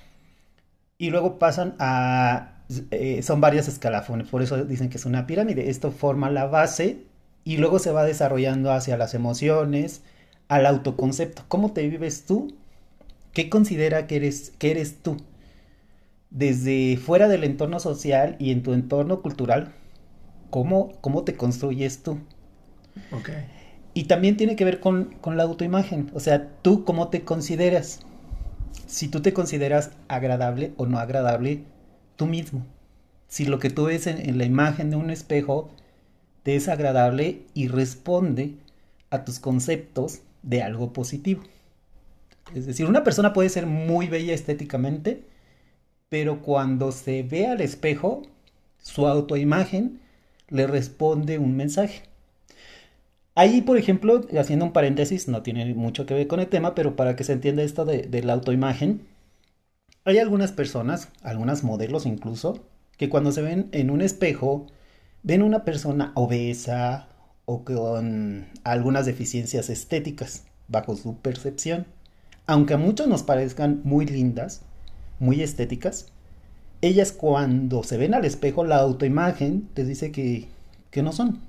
Y 0.98 1.10
luego 1.10 1.38
pasan 1.38 1.75
a... 1.78 2.52
Eh, 2.90 3.22
son 3.22 3.40
varias 3.40 3.68
escalafones, 3.68 4.28
por 4.28 4.42
eso 4.42 4.64
dicen 4.64 4.88
que 4.88 4.96
es 4.96 5.04
una 5.04 5.26
pirámide. 5.26 5.68
Esto 5.68 5.92
forma 5.92 6.30
la 6.30 6.46
base 6.46 7.05
y 7.46 7.58
luego 7.58 7.78
se 7.78 7.92
va 7.92 8.04
desarrollando 8.04 8.72
hacia 8.72 8.96
las 8.96 9.14
emociones, 9.14 10.02
al 10.48 10.66
autoconcepto. 10.66 11.44
¿Cómo 11.46 11.70
te 11.70 11.88
vives 11.88 12.24
tú? 12.26 12.52
¿Qué 13.32 13.48
considera 13.48 14.08
que 14.08 14.16
eres, 14.16 14.52
que 14.58 14.72
eres 14.72 15.00
tú? 15.00 15.16
Desde 16.30 16.96
fuera 16.96 17.28
del 17.28 17.44
entorno 17.44 17.78
social 17.78 18.34
y 18.40 18.50
en 18.50 18.64
tu 18.64 18.72
entorno 18.72 19.22
cultural, 19.22 19.72
¿cómo, 20.50 20.90
cómo 21.00 21.22
te 21.22 21.36
construyes 21.36 22.02
tú? 22.02 22.18
Okay. 23.12 23.46
Y 23.94 24.04
también 24.04 24.36
tiene 24.36 24.56
que 24.56 24.64
ver 24.64 24.80
con, 24.80 25.14
la 25.24 25.44
autoimagen, 25.44 26.10
o 26.14 26.18
sea, 26.18 26.48
tú 26.62 26.84
cómo 26.84 27.10
te 27.10 27.22
consideras. 27.22 28.00
Si 28.88 29.06
tú 29.06 29.22
te 29.22 29.32
consideras 29.32 29.92
agradable 30.08 30.72
o 30.78 30.86
no 30.86 30.98
agradable, 30.98 31.62
tú 32.16 32.26
mismo. 32.26 32.66
Si 33.28 33.44
lo 33.44 33.60
que 33.60 33.70
tú 33.70 33.84
ves 33.84 34.08
en 34.08 34.36
la 34.36 34.44
imagen 34.44 34.90
de 34.90 34.96
un 34.96 35.10
espejo 35.10 35.70
es 36.54 36.68
agradable 36.68 37.42
y 37.54 37.66
responde 37.66 38.54
a 39.10 39.24
tus 39.24 39.40
conceptos 39.40 40.20
de 40.42 40.62
algo 40.62 40.92
positivo. 40.92 41.42
Es 42.54 42.66
decir, 42.66 42.86
una 42.86 43.02
persona 43.02 43.32
puede 43.32 43.48
ser 43.48 43.66
muy 43.66 44.06
bella 44.06 44.32
estéticamente, 44.32 45.24
pero 46.08 46.42
cuando 46.42 46.92
se 46.92 47.22
ve 47.24 47.46
al 47.46 47.60
espejo, 47.60 48.22
su 48.78 49.06
autoimagen 49.08 50.00
le 50.48 50.66
responde 50.66 51.38
un 51.38 51.56
mensaje. 51.56 52.02
Ahí, 53.34 53.62
por 53.62 53.76
ejemplo, 53.76 54.24
haciendo 54.38 54.64
un 54.64 54.72
paréntesis, 54.72 55.28
no 55.28 55.42
tiene 55.42 55.74
mucho 55.74 56.06
que 56.06 56.14
ver 56.14 56.26
con 56.28 56.40
el 56.40 56.46
tema, 56.46 56.74
pero 56.74 56.94
para 56.96 57.16
que 57.16 57.24
se 57.24 57.32
entienda 57.32 57.62
esto 57.62 57.84
de, 57.84 58.02
de 58.02 58.22
la 58.22 58.34
autoimagen, 58.34 59.02
hay 60.04 60.18
algunas 60.18 60.52
personas, 60.52 61.08
algunas 61.22 61.64
modelos 61.64 62.06
incluso, 62.06 62.64
que 62.96 63.08
cuando 63.08 63.32
se 63.32 63.42
ven 63.42 63.68
en 63.72 63.90
un 63.90 64.00
espejo 64.00 64.66
ven 65.26 65.42
una 65.42 65.64
persona 65.64 66.12
obesa 66.14 67.09
o 67.47 67.64
con 67.64 68.47
algunas 68.62 69.06
deficiencias 69.06 69.71
estéticas 69.71 70.45
bajo 70.68 70.95
su 70.95 71.16
percepción, 71.16 71.85
aunque 72.47 72.75
a 72.75 72.78
muchos 72.78 73.09
nos 73.09 73.25
parezcan 73.25 73.80
muy 73.83 74.06
lindas, 74.06 74.62
muy 75.18 75.42
estéticas, 75.42 76.06
ellas 76.80 77.11
cuando 77.11 77.83
se 77.83 77.97
ven 77.97 78.14
al 78.14 78.25
espejo 78.25 78.62
la 78.64 78.76
autoimagen 78.76 79.68
les 79.75 79.88
dice 79.88 80.12
que, 80.12 80.47
que 80.92 81.02
no 81.02 81.11
son. 81.11 81.40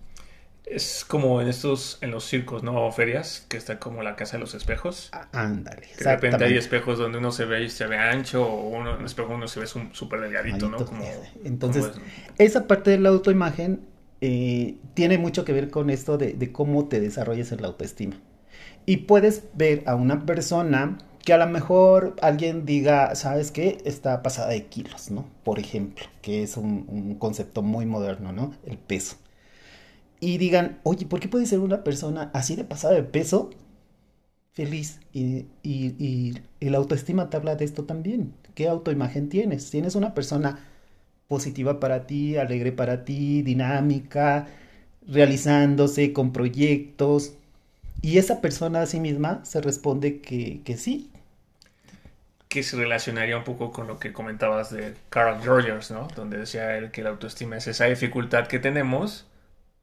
Es 0.69 1.05
como 1.05 1.41
en 1.41 1.47
estos, 1.47 1.97
en 2.01 2.11
los 2.11 2.25
circos, 2.25 2.61
¿no? 2.61 2.85
O 2.85 2.91
ferias, 2.91 3.45
que 3.47 3.57
está 3.57 3.79
como 3.79 4.03
la 4.03 4.15
casa 4.15 4.37
de 4.37 4.41
los 4.41 4.53
espejos. 4.53 5.09
Ah, 5.13 5.27
ándale. 5.31 5.87
de 5.97 6.03
repente 6.03 6.43
hay 6.43 6.57
espejos 6.57 6.97
donde 6.97 7.17
uno 7.17 7.31
se 7.31 7.45
ve 7.45 7.63
y 7.63 7.69
se 7.69 7.87
ve 7.87 7.97
ancho, 7.97 8.45
o 8.45 8.69
uno, 8.69 8.93
en 8.93 8.99
un 8.99 9.05
espejo 9.05 9.33
uno 9.33 9.47
se 9.47 9.59
ve 9.61 9.67
súper 9.67 10.19
delgadito, 10.19 10.69
¿no? 10.69 10.77
Como, 10.85 11.05
Entonces, 11.43 11.91
esa 12.37 12.67
parte 12.67 12.91
de 12.91 12.99
la 12.99 13.09
autoimagen 13.09 13.81
eh, 14.19 14.75
tiene 14.93 15.17
mucho 15.17 15.45
que 15.45 15.53
ver 15.53 15.69
con 15.69 15.89
esto 15.89 16.17
de, 16.17 16.33
de 16.33 16.51
cómo 16.51 16.87
te 16.87 16.99
desarrollas 16.99 17.51
en 17.51 17.61
la 17.61 17.67
autoestima. 17.67 18.17
Y 18.85 18.97
puedes 18.97 19.43
ver 19.53 19.83
a 19.85 19.95
una 19.95 20.25
persona 20.25 20.97
que 21.23 21.33
a 21.33 21.37
lo 21.37 21.47
mejor 21.47 22.15
alguien 22.21 22.65
diga, 22.65 23.15
¿sabes 23.15 23.51
qué? 23.51 23.77
Está 23.85 24.21
pasada 24.23 24.49
de 24.49 24.65
kilos, 24.65 25.11
¿no? 25.11 25.27
Por 25.43 25.59
ejemplo, 25.59 26.05
que 26.21 26.43
es 26.43 26.57
un, 26.57 26.85
un 26.87 27.15
concepto 27.15 27.61
muy 27.61 27.85
moderno, 27.85 28.31
¿no? 28.31 28.53
El 28.65 28.77
peso 28.77 29.17
y 30.19 30.37
digan, 30.37 30.79
oye, 30.83 31.05
¿por 31.05 31.19
qué 31.19 31.27
puede 31.27 31.45
ser 31.45 31.59
una 31.59 31.83
persona 31.83 32.31
así 32.33 32.55
de 32.55 32.63
pasada 32.63 32.95
de 32.95 33.03
peso 33.03 33.51
feliz? 34.53 34.99
Y, 35.13 35.45
y, 35.61 36.33
y, 36.59 36.69
la 36.69 36.77
autoestima 36.77 37.29
te 37.29 37.37
habla 37.37 37.55
de 37.55 37.65
esto 37.65 37.85
también. 37.85 38.33
¿Qué 38.55 38.67
autoimagen 38.67 39.29
tienes? 39.29 39.69
Tienes 39.69 39.95
una 39.95 40.13
persona 40.13 40.59
positiva 41.27 41.79
para 41.79 42.07
ti, 42.07 42.37
alegre 42.37 42.71
para 42.71 43.05
ti, 43.05 43.43
dinámica, 43.43 44.47
realizándose 45.07 46.13
con 46.13 46.33
proyectos. 46.33 47.33
Y 48.01 48.17
esa 48.17 48.41
persona 48.41 48.81
a 48.81 48.85
sí 48.87 48.99
misma 48.99 49.45
se 49.45 49.61
responde 49.61 50.21
que, 50.21 50.61
que 50.63 50.77
sí. 50.77 51.11
Que 52.47 52.63
se 52.63 52.77
relacionaría 52.77 53.37
un 53.37 53.43
poco 53.43 53.71
con 53.71 53.87
lo 53.87 53.99
que 53.99 54.13
comentabas 54.13 54.71
de 54.71 54.95
Carl 55.09 55.43
Rogers, 55.43 55.91
¿no? 55.91 56.07
Donde 56.15 56.37
decía 56.37 56.77
él 56.77 56.89
que 56.91 57.03
la 57.03 57.09
autoestima 57.09 57.57
es 57.57 57.67
esa 57.67 57.85
dificultad 57.85 58.47
que 58.47 58.57
tenemos 58.57 59.26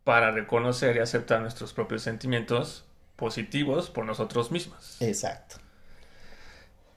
para 0.05 0.31
reconocer 0.31 0.97
y 0.97 1.01
aceptar 1.01 1.41
nuestros 1.41 1.73
propios 1.73 2.03
sentimientos 2.03 2.85
positivos 3.17 3.91
por 3.91 4.05
nosotros 4.05 4.51
mismos. 4.51 5.01
Exacto. 5.01 5.57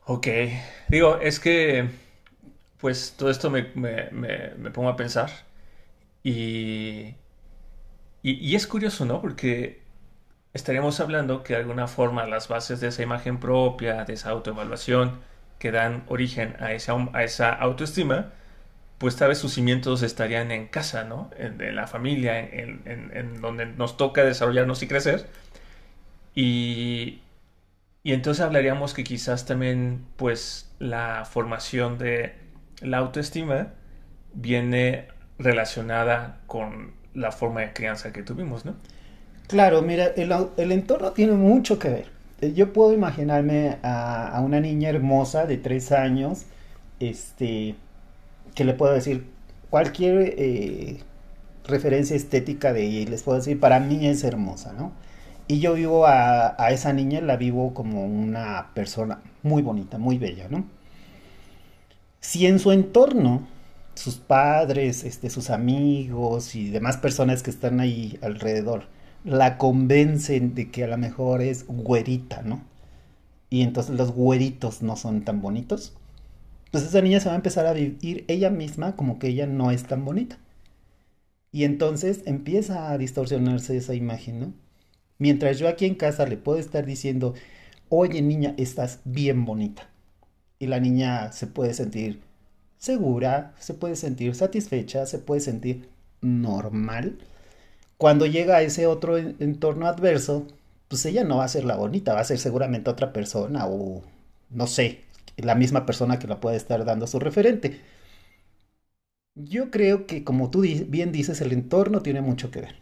Ok, 0.05 0.27
digo, 0.87 1.17
es 1.17 1.39
que 1.39 1.89
pues 2.79 3.15
todo 3.17 3.29
esto 3.29 3.49
me, 3.49 3.63
pongo 4.71 4.89
a 4.89 4.95
pensar 4.95 5.29
y, 6.23 7.15
y, 8.21 8.55
es 8.55 8.67
curioso, 8.67 9.05
¿no? 9.05 9.21
Porque 9.21 9.81
estaríamos 10.53 10.99
hablando 10.99 11.43
que 11.43 11.53
de 11.53 11.59
alguna 11.59 11.87
forma 11.87 12.25
las 12.25 12.47
bases 12.47 12.79
de 12.79 12.87
esa 12.87 13.03
imagen 13.03 13.39
propia, 13.39 14.05
de 14.05 14.13
esa 14.13 14.29
autoevaluación 14.29 15.19
que 15.59 15.71
dan 15.71 16.03
origen 16.07 16.55
a 16.59 16.73
esa, 16.73 16.93
a 17.13 17.23
esa 17.23 17.51
autoestima, 17.53 18.31
pues 18.97 19.15
tal 19.15 19.29
vez 19.29 19.37
sus 19.37 19.53
cimientos 19.53 20.01
estarían 20.01 20.51
en 20.51 20.67
casa, 20.67 21.03
¿no? 21.03 21.29
En, 21.37 21.75
la 21.75 21.87
familia, 21.87 22.39
en, 22.39 23.41
donde 23.41 23.65
nos 23.65 23.97
toca 23.97 24.23
desarrollarnos 24.23 24.81
y 24.81 24.87
crecer. 24.87 25.27
Y, 26.33 27.21
y 28.03 28.13
entonces 28.13 28.43
hablaríamos 28.43 28.93
que 28.93 29.03
quizás 29.03 29.45
también, 29.45 30.05
pues, 30.15 30.71
la 30.79 31.25
formación 31.25 31.97
de 31.97 32.33
la 32.81 32.97
autoestima 32.97 33.73
viene 34.33 35.07
relacionada 35.37 36.41
con 36.47 36.93
la 37.13 37.31
forma 37.31 37.61
de 37.61 37.73
crianza 37.73 38.11
que 38.11 38.23
tuvimos, 38.23 38.65
¿no? 38.65 38.75
Claro, 39.47 39.81
mira, 39.81 40.07
el, 40.07 40.33
el 40.57 40.71
entorno 40.71 41.11
tiene 41.11 41.33
mucho 41.33 41.79
que 41.79 41.89
ver. 41.89 42.05
Eh, 42.41 42.53
yo 42.53 42.73
puedo 42.73 42.93
imaginarme 42.93 43.77
a, 43.83 44.27
a 44.29 44.41
una 44.41 44.59
niña 44.59 44.89
hermosa 44.89 45.45
de 45.45 45.57
tres 45.57 45.91
años, 45.91 46.45
este, 46.99 47.75
que 48.57 48.63
le 48.63 48.73
puedo 48.73 48.91
decir 48.91 49.27
cualquier 49.69 50.33
eh, 50.35 50.97
referencia 51.65 52.15
estética 52.15 52.73
de 52.73 52.85
ella 52.85 53.11
les 53.11 53.21
puedo 53.21 53.37
decir, 53.37 53.59
para 53.59 53.79
mí 53.79 54.07
es 54.07 54.23
hermosa, 54.23 54.73
¿no? 54.73 54.93
Y 55.47 55.59
yo 55.59 55.75
vivo 55.75 56.07
a, 56.07 56.55
a 56.61 56.71
esa 56.71 56.91
niña, 56.91 57.21
la 57.21 57.37
vivo 57.37 57.75
como 57.75 58.03
una 58.03 58.71
persona 58.73 59.21
muy 59.43 59.61
bonita, 59.61 59.99
muy 59.99 60.17
bella, 60.17 60.47
¿no? 60.49 60.65
Si 62.19 62.47
en 62.47 62.57
su 62.57 62.71
entorno, 62.71 63.47
sus 63.93 64.15
padres, 64.15 65.03
este, 65.03 65.29
sus 65.29 65.51
amigos 65.51 66.55
y 66.55 66.71
demás 66.71 66.97
personas 66.97 67.43
que 67.43 67.51
están 67.51 67.79
ahí 67.79 68.17
alrededor, 68.23 68.85
la 69.23 69.59
convencen 69.59 70.55
de 70.55 70.71
que 70.71 70.83
a 70.83 70.87
lo 70.87 70.97
mejor 70.97 71.43
es 71.43 71.67
güerita, 71.67 72.41
¿no? 72.41 72.63
Y 73.51 73.61
entonces 73.61 73.95
los 73.95 74.11
güeritos 74.13 74.81
no 74.81 74.95
son 74.95 75.21
tan 75.21 75.41
bonitos. 75.41 75.93
Pues 76.71 76.83
esa 76.83 77.01
niña 77.01 77.19
se 77.19 77.27
va 77.29 77.33
a 77.33 77.37
empezar 77.37 77.65
a 77.65 77.73
vivir 77.73 78.25
ella 78.27 78.49
misma 78.49 78.95
como 78.95 79.19
que 79.19 79.27
ella 79.29 79.47
no 79.47 79.71
es 79.71 79.83
tan 79.83 80.05
bonita. 80.05 80.37
Y 81.51 81.63
entonces 81.63 82.21
empieza 82.25 82.91
a 82.91 82.97
distorsionarse 82.97 83.77
esa 83.77 83.95
imagen, 83.95 84.39
¿no? 84.39 84.53
Mientras 85.17 85.59
yo 85.59 85.67
aquí 85.67 85.85
en 85.85 85.95
casa 85.95 86.25
le 86.27 86.37
puedo 86.37 86.59
estar 86.59 86.85
diciendo, 86.85 87.33
oye 87.89 88.21
niña, 88.21 88.53
estás 88.57 88.99
bien 89.05 89.45
bonita. 89.45 89.89
Y 90.59 90.67
la 90.67 90.79
niña 90.79 91.31
se 91.31 91.47
puede 91.47 91.73
sentir 91.73 92.21
segura, 92.77 93.53
se 93.59 93.73
puede 93.73 93.95
sentir 93.95 94.35
satisfecha, 94.35 95.05
se 95.05 95.19
puede 95.19 95.41
sentir 95.41 95.89
normal. 96.21 97.17
Cuando 97.97 98.25
llega 98.25 98.57
a 98.57 98.61
ese 98.61 98.87
otro 98.87 99.17
entorno 99.17 99.87
adverso, 99.87 100.47
pues 100.87 101.05
ella 101.05 101.23
no 101.23 101.37
va 101.37 101.45
a 101.45 101.47
ser 101.49 101.65
la 101.65 101.75
bonita, 101.75 102.13
va 102.13 102.21
a 102.21 102.23
ser 102.25 102.39
seguramente 102.39 102.89
otra 102.89 103.13
persona 103.13 103.67
o 103.67 104.03
no 104.49 104.67
sé, 104.67 105.01
la 105.37 105.55
misma 105.55 105.85
persona 105.85 106.19
que 106.19 106.27
la 106.27 106.39
puede 106.39 106.57
estar 106.57 106.83
dando 106.85 107.07
su 107.07 107.19
referente. 107.19 107.81
Yo 109.35 109.71
creo 109.71 110.05
que 110.05 110.23
como 110.25 110.49
tú 110.51 110.61
bien 110.61 111.11
dices, 111.13 111.39
el 111.41 111.53
entorno 111.53 112.01
tiene 112.01 112.21
mucho 112.21 112.51
que 112.51 112.61
ver. 112.61 112.75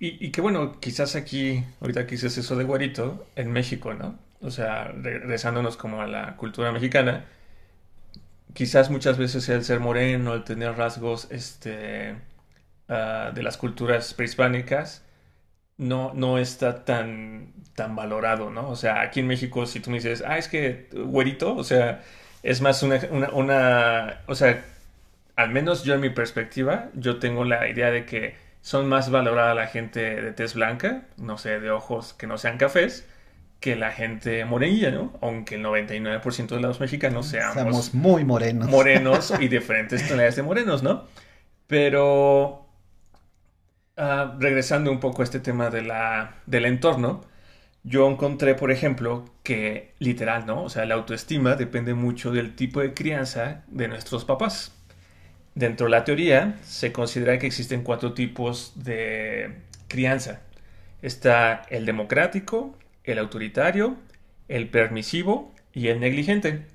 Y, 0.00 0.30
que 0.30 0.40
bueno, 0.40 0.80
quizás 0.80 1.14
aquí, 1.14 1.62
ahorita 1.80 2.06
que 2.06 2.12
dices 2.12 2.38
eso 2.38 2.56
de 2.56 2.64
güerito, 2.64 3.26
en 3.36 3.52
México, 3.52 3.92
¿no? 3.92 4.18
O 4.40 4.50
sea, 4.50 4.84
regresándonos 4.92 5.76
como 5.76 6.00
a 6.00 6.06
la 6.06 6.36
cultura 6.36 6.72
mexicana, 6.72 7.26
quizás 8.54 8.90
muchas 8.90 9.18
veces 9.18 9.48
el 9.48 9.64
ser 9.64 9.80
moreno, 9.80 10.34
el 10.34 10.44
tener 10.44 10.76
rasgos 10.76 11.28
este, 11.30 12.16
ah, 12.88 13.32
de 13.34 13.42
las 13.42 13.56
culturas 13.56 14.14
prehispánicas, 14.14 15.02
no, 15.78 16.12
no 16.14 16.38
está 16.38 16.84
tan, 16.84 17.52
tan 17.74 17.96
valorado, 17.96 18.50
¿no? 18.50 18.68
O 18.68 18.76
sea, 18.76 19.00
aquí 19.00 19.20
en 19.20 19.26
México, 19.26 19.66
si 19.66 19.80
tú 19.80 19.90
me 19.90 19.96
dices, 19.96 20.22
ah, 20.26 20.38
es 20.38 20.48
que 20.48 20.88
güerito, 20.92 21.54
o 21.56 21.64
sea, 21.64 22.02
es 22.42 22.60
más 22.60 22.82
una, 22.82 23.00
una, 23.32 24.20
o 24.26 24.34
sea, 24.34 24.64
al 25.36 25.50
menos 25.50 25.84
yo 25.84 25.94
en 25.94 26.00
mi 26.00 26.10
perspectiva, 26.10 26.90
yo 26.94 27.18
tengo 27.18 27.44
la 27.44 27.68
idea 27.68 27.90
de 27.90 28.04
que 28.04 28.36
son 28.60 28.88
más 28.88 29.10
valorada 29.10 29.54
la 29.54 29.66
gente 29.66 30.00
de 30.00 30.32
tez 30.32 30.54
blanca, 30.54 31.02
no 31.16 31.38
sé, 31.38 31.60
de 31.60 31.70
ojos 31.70 32.14
que 32.14 32.26
no 32.26 32.38
sean 32.38 32.56
cafés, 32.56 33.06
que 33.60 33.76
la 33.76 33.92
gente 33.92 34.44
morenilla, 34.44 34.90
¿no? 34.90 35.12
Aunque 35.20 35.56
el 35.56 35.64
99% 35.64 36.48
de 36.48 36.60
los 36.60 36.80
mexicanos 36.80 37.26
seamos 37.26 37.94
muy 37.94 38.24
morenos. 38.24 38.68
Morenos 38.68 39.32
y 39.40 39.48
diferentes 39.48 40.02
tonalidades 40.02 40.36
de 40.36 40.42
morenos, 40.42 40.82
¿no? 40.82 41.04
Pero 41.66 42.63
Ah, 43.96 44.36
regresando 44.40 44.90
un 44.90 44.98
poco 44.98 45.22
a 45.22 45.24
este 45.24 45.38
tema 45.40 45.70
de 45.70 45.82
la, 45.82 46.42
del 46.46 46.64
entorno, 46.66 47.20
yo 47.84 48.10
encontré, 48.10 48.54
por 48.56 48.72
ejemplo, 48.72 49.24
que 49.44 49.94
literal, 50.00 50.46
¿no? 50.46 50.64
O 50.64 50.70
sea, 50.70 50.84
la 50.86 50.94
autoestima 50.94 51.54
depende 51.56 51.94
mucho 51.94 52.32
del 52.32 52.56
tipo 52.56 52.80
de 52.80 52.94
crianza 52.94 53.64
de 53.68 53.88
nuestros 53.88 54.24
papás. 54.24 54.74
Dentro 55.54 55.86
de 55.86 55.90
la 55.92 56.04
teoría 56.04 56.58
se 56.64 56.92
considera 56.92 57.38
que 57.38 57.46
existen 57.46 57.84
cuatro 57.84 58.14
tipos 58.14 58.72
de 58.76 59.58
crianza. 59.88 60.42
Está 61.02 61.62
el 61.70 61.86
democrático, 61.86 62.76
el 63.04 63.18
autoritario, 63.18 63.96
el 64.48 64.68
permisivo 64.70 65.54
y 65.72 65.88
el 65.88 66.00
negligente. 66.00 66.66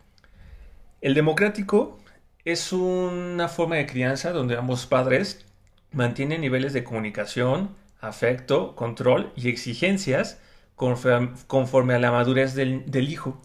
El 1.02 1.14
democrático 1.16 2.00
es 2.46 2.72
una 2.74 3.50
forma 3.50 3.76
de 3.78 3.88
crianza 3.88 4.32
donde 4.32 4.58
ambos 4.58 4.86
padres 4.86 5.46
mantiene 5.92 6.38
niveles 6.38 6.74
de 6.74 6.84
comunicación, 6.84 7.76
afecto, 8.00 8.76
control 8.76 9.32
y 9.36 9.50
exigencias 9.50 10.40
conforme, 10.76 11.94
a 11.94 12.00
la 12.00 12.12
madurez 12.12 12.56
del, 12.56 13.10
hijo. 13.10 13.42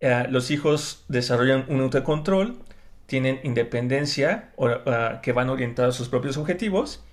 Eh, 0.00 0.26
los 0.30 0.50
hijos 0.50 1.04
desarrollan 1.08 1.66
un 1.68 1.80
autocontrol, 1.82 2.58
tienen 3.06 3.40
independencia 3.44 4.52
ah, 4.58 5.20
que 5.22 5.32
van 5.32 5.50
orientados 5.50 5.94
a 5.94 5.98
sus 5.98 6.08
propios 6.08 6.38
objetivos 6.38 7.04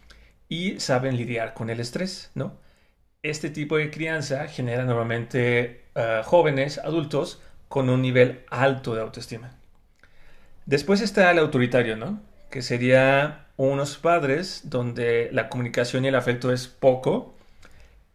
y 0.48 0.80
saben 0.80 1.18
lidiar 1.18 1.54
con 1.54 1.70
el 1.70 1.80
estrés. 1.82 2.32
Este 3.24 3.50
tipo 3.50 3.78
de 3.78 3.92
crianza 3.92 4.48
genera 4.48 4.86
normalmente 4.86 5.84
ah, 5.96 6.22
jóvenes, 6.24 6.78
adultos, 6.78 7.42
con 7.68 7.90
un 7.90 8.02
nivel 8.02 8.46
alto 8.50 8.96
de 8.96 9.02
autoestima. 9.02 9.52
Después 10.66 11.02
está 11.02 11.32
el 11.32 11.40
autoritario, 11.40 11.98
¿no? 11.98 12.22
Que 12.52 12.62
sería 12.62 13.48
unos 13.58 13.98
padres 13.98 14.62
donde 14.66 15.30
la 15.32 15.50
comunicación 15.50 16.06
y 16.06 16.10
el 16.10 16.16
afecto 16.16 16.52
es 16.52 16.68
poco, 16.68 17.34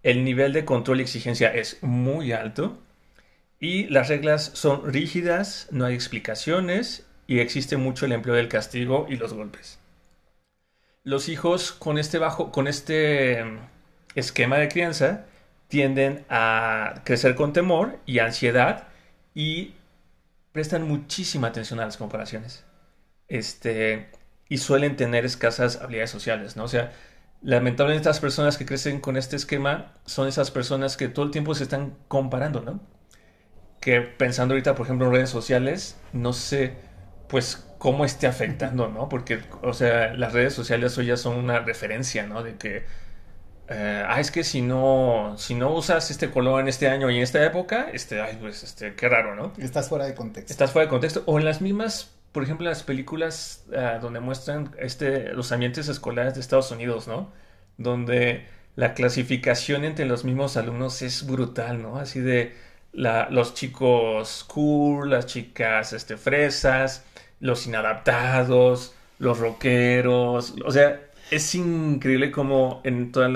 el 0.03 0.25
nivel 0.25 0.53
de 0.53 0.65
control 0.65 1.01
y 1.01 1.03
exigencia 1.03 1.53
es 1.53 1.83
muy 1.83 2.33
alto 2.33 2.79
y 3.59 3.89
las 3.89 4.09
reglas 4.09 4.51
son 4.55 4.93
rígidas, 4.93 5.69
no 5.71 5.87
hay 5.87 5.95
explicaciones 5.95 7.07
y 7.27 7.41
existe 7.41 7.77
mucho 7.77 8.07
el 8.07 8.13
empleo 8.13 8.35
del 8.35 8.49
castigo 8.49 9.07
y 9.09 9.17
los 9.17 9.33
golpes. 9.33 9.79
Los 11.03 11.29
hijos 11.29 11.73
con 11.73 11.99
este 11.99 12.19
bajo 12.19 12.53
con 12.53 12.69
este 12.69 13.45
esquema 14.15 14.59
de 14.59 14.69
crianza 14.69 15.25
tienden 15.69 16.25
a 16.29 17.03
crecer 17.05 17.35
con 17.35 17.53
temor 17.53 17.99
y 18.07 18.19
ansiedad 18.19 18.89
y 19.35 19.75
prestan 20.53 20.87
muchísima 20.87 21.49
atención 21.49 21.81
a 21.81 21.85
las 21.85 21.97
comparaciones. 21.97 22.65
Este, 23.29 24.09
y 24.49 24.59
suelen 24.59 24.97
tener 24.97 25.25
escasas 25.25 25.81
habilidades 25.81 26.11
sociales, 26.11 26.57
¿no? 26.57 26.65
O 26.65 26.69
sea, 26.69 26.93
lamentablemente 27.43 28.09
estas 28.09 28.21
personas 28.21 28.57
que 28.57 28.67
crecen 28.67 29.01
con 29.01 29.17
este 29.17 29.37
esquema 29.37 29.93
son 30.05 30.29
esas 30.29 30.51
personas 30.51 30.97
que 30.97 31.09
todo 31.09 31.25
el 31.25 31.31
tiempo 31.31 31.55
se 31.55 31.65
están 31.65 31.95
comparando, 32.09 32.61
¿no? 32.61 32.81
Que 33.81 34.01
pensando 34.01 34.55
ahorita, 34.55 34.75
por 34.75 34.87
ejemplo, 34.87 35.07
en 35.07 35.13
redes 35.13 35.31
sociales, 35.31 35.99
no 36.13 36.33
sé, 36.33 36.75
pues, 37.29 37.67
cómo 37.79 38.05
esté 38.05 38.27
afectando, 38.27 38.89
¿no? 38.89 39.09
Porque, 39.09 39.41
o 39.63 39.75
sea, 39.75 40.15
las 40.15 40.33
redes 40.33 40.55
sociales 40.55 40.97
hoy 40.99 41.07
ya 41.07 41.17
son 41.17 41.37
una 41.37 41.61
referencia, 41.61 42.27
¿no? 42.27 42.43
De 42.43 42.57
que, 42.57 42.85
eh, 43.69 44.05
ah, 44.09 44.21
es 44.21 44.31
que 44.31 44.45
si 44.45 44.63
no, 44.63 45.35
si 45.39 45.55
no 45.55 45.75
usas 45.75 46.11
este 46.11 46.31
color 46.31 46.61
en 46.61 46.69
este 46.69 46.89
año 46.89 47.11
y 47.11 47.17
en 47.17 47.23
esta 47.23 47.45
época, 47.45 47.89
este, 47.93 48.21
ay, 48.21 48.39
pues, 48.41 48.63
este, 48.63 48.95
qué 48.95 49.09
raro, 49.09 49.35
¿no? 49.35 49.53
Estás 49.59 49.89
fuera 49.89 50.07
de 50.07 50.15
contexto. 50.15 50.53
Estás 50.53 50.71
fuera 50.73 50.87
de 50.87 50.91
contexto. 50.91 51.23
O 51.27 51.39
en 51.39 51.45
las 51.45 51.61
mismas 51.61 52.16
por 52.37 52.43
ejemplo, 52.43 52.69
las 52.69 52.83
películas 52.83 53.65
ah, 53.75 53.99
donde 53.99 54.21
muestran 54.21 54.71
este, 54.79 55.33
los 55.33 55.53
ambientes 55.53 55.89
escolares 55.89 56.35
de 56.35 56.41
Estados 56.43 56.71
Unidos, 56.71 57.09
¿no? 57.09 57.33
Donde 57.79 58.47
la 58.75 58.93
clasificación 58.93 59.87
entre 59.87 60.05
los 60.05 60.23
mismos 60.23 60.59
alumnos 60.59 61.01
es 61.01 61.27
brutal, 61.27 61.81
¿no? 61.81 61.97
Así 61.97 62.21
de 62.21 62.55
los 62.93 63.55
chicos 63.55 64.45
cool, 64.49 65.09
las 65.09 65.25
chicas 65.25 65.95
este, 65.95 66.19
fresas, 66.19 67.07
los 67.41 67.67
inadaptados, 67.67 68.95
los 69.19 69.39
rockeros. 69.39 70.57
O 70.63 70.71
sea, 70.71 71.09
es 71.31 71.55
increíble 71.55 72.31
como 72.33 72.83
en 72.85 73.13
todos 73.13 73.33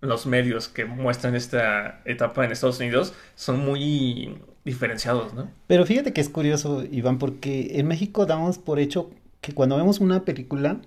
los 0.00 0.26
medios 0.26 0.68
que 0.68 0.84
muestran 0.84 1.34
esta 1.34 2.00
etapa 2.04 2.44
en 2.44 2.52
Estados 2.52 2.78
Unidos 2.78 3.12
son 3.34 3.58
muy 3.58 4.38
diferenciados, 4.64 5.34
¿no? 5.34 5.48
Pero 5.66 5.86
fíjate 5.86 6.12
que 6.12 6.20
es 6.20 6.28
curioso, 6.28 6.84
Iván, 6.84 7.18
porque 7.18 7.78
en 7.78 7.86
México 7.86 8.26
damos 8.26 8.58
por 8.58 8.78
hecho 8.78 9.10
que 9.40 9.52
cuando 9.52 9.76
vemos 9.76 10.00
una 10.00 10.24
película, 10.24 10.80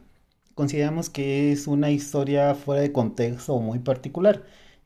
consideramos 0.55 1.09
que 1.09 1.51
es 1.51 1.67
una 1.67 1.91
historia 1.91 2.55
fuera 2.55 2.81
de 2.81 2.91
contexto 2.91 3.53
o 3.53 3.61
muy 3.61 3.79
particular. 3.79 4.43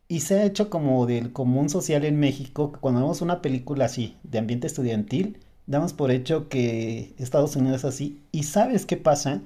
Y 0.07 0.19
se 0.19 0.35
ha 0.39 0.45
hecho 0.45 0.69
como 0.69 1.05
del 1.05 1.31
común 1.31 1.69
social 1.69 2.03
en 2.03 2.19
México, 2.19 2.73
que 2.73 2.79
cuando 2.79 2.99
vemos 2.99 3.21
una 3.21 3.41
película 3.41 3.85
así, 3.85 4.17
de 4.23 4.39
ambiente 4.39 4.67
estudiantil, 4.67 5.37
damos 5.67 5.93
por 5.93 6.11
hecho 6.11 6.49
que 6.49 7.13
Estados 7.17 7.55
Unidos 7.55 7.79
es 7.79 7.85
así. 7.85 8.21
¿Y 8.33 8.43
sabes 8.43 8.85
qué 8.85 8.97
pasa? 8.97 9.41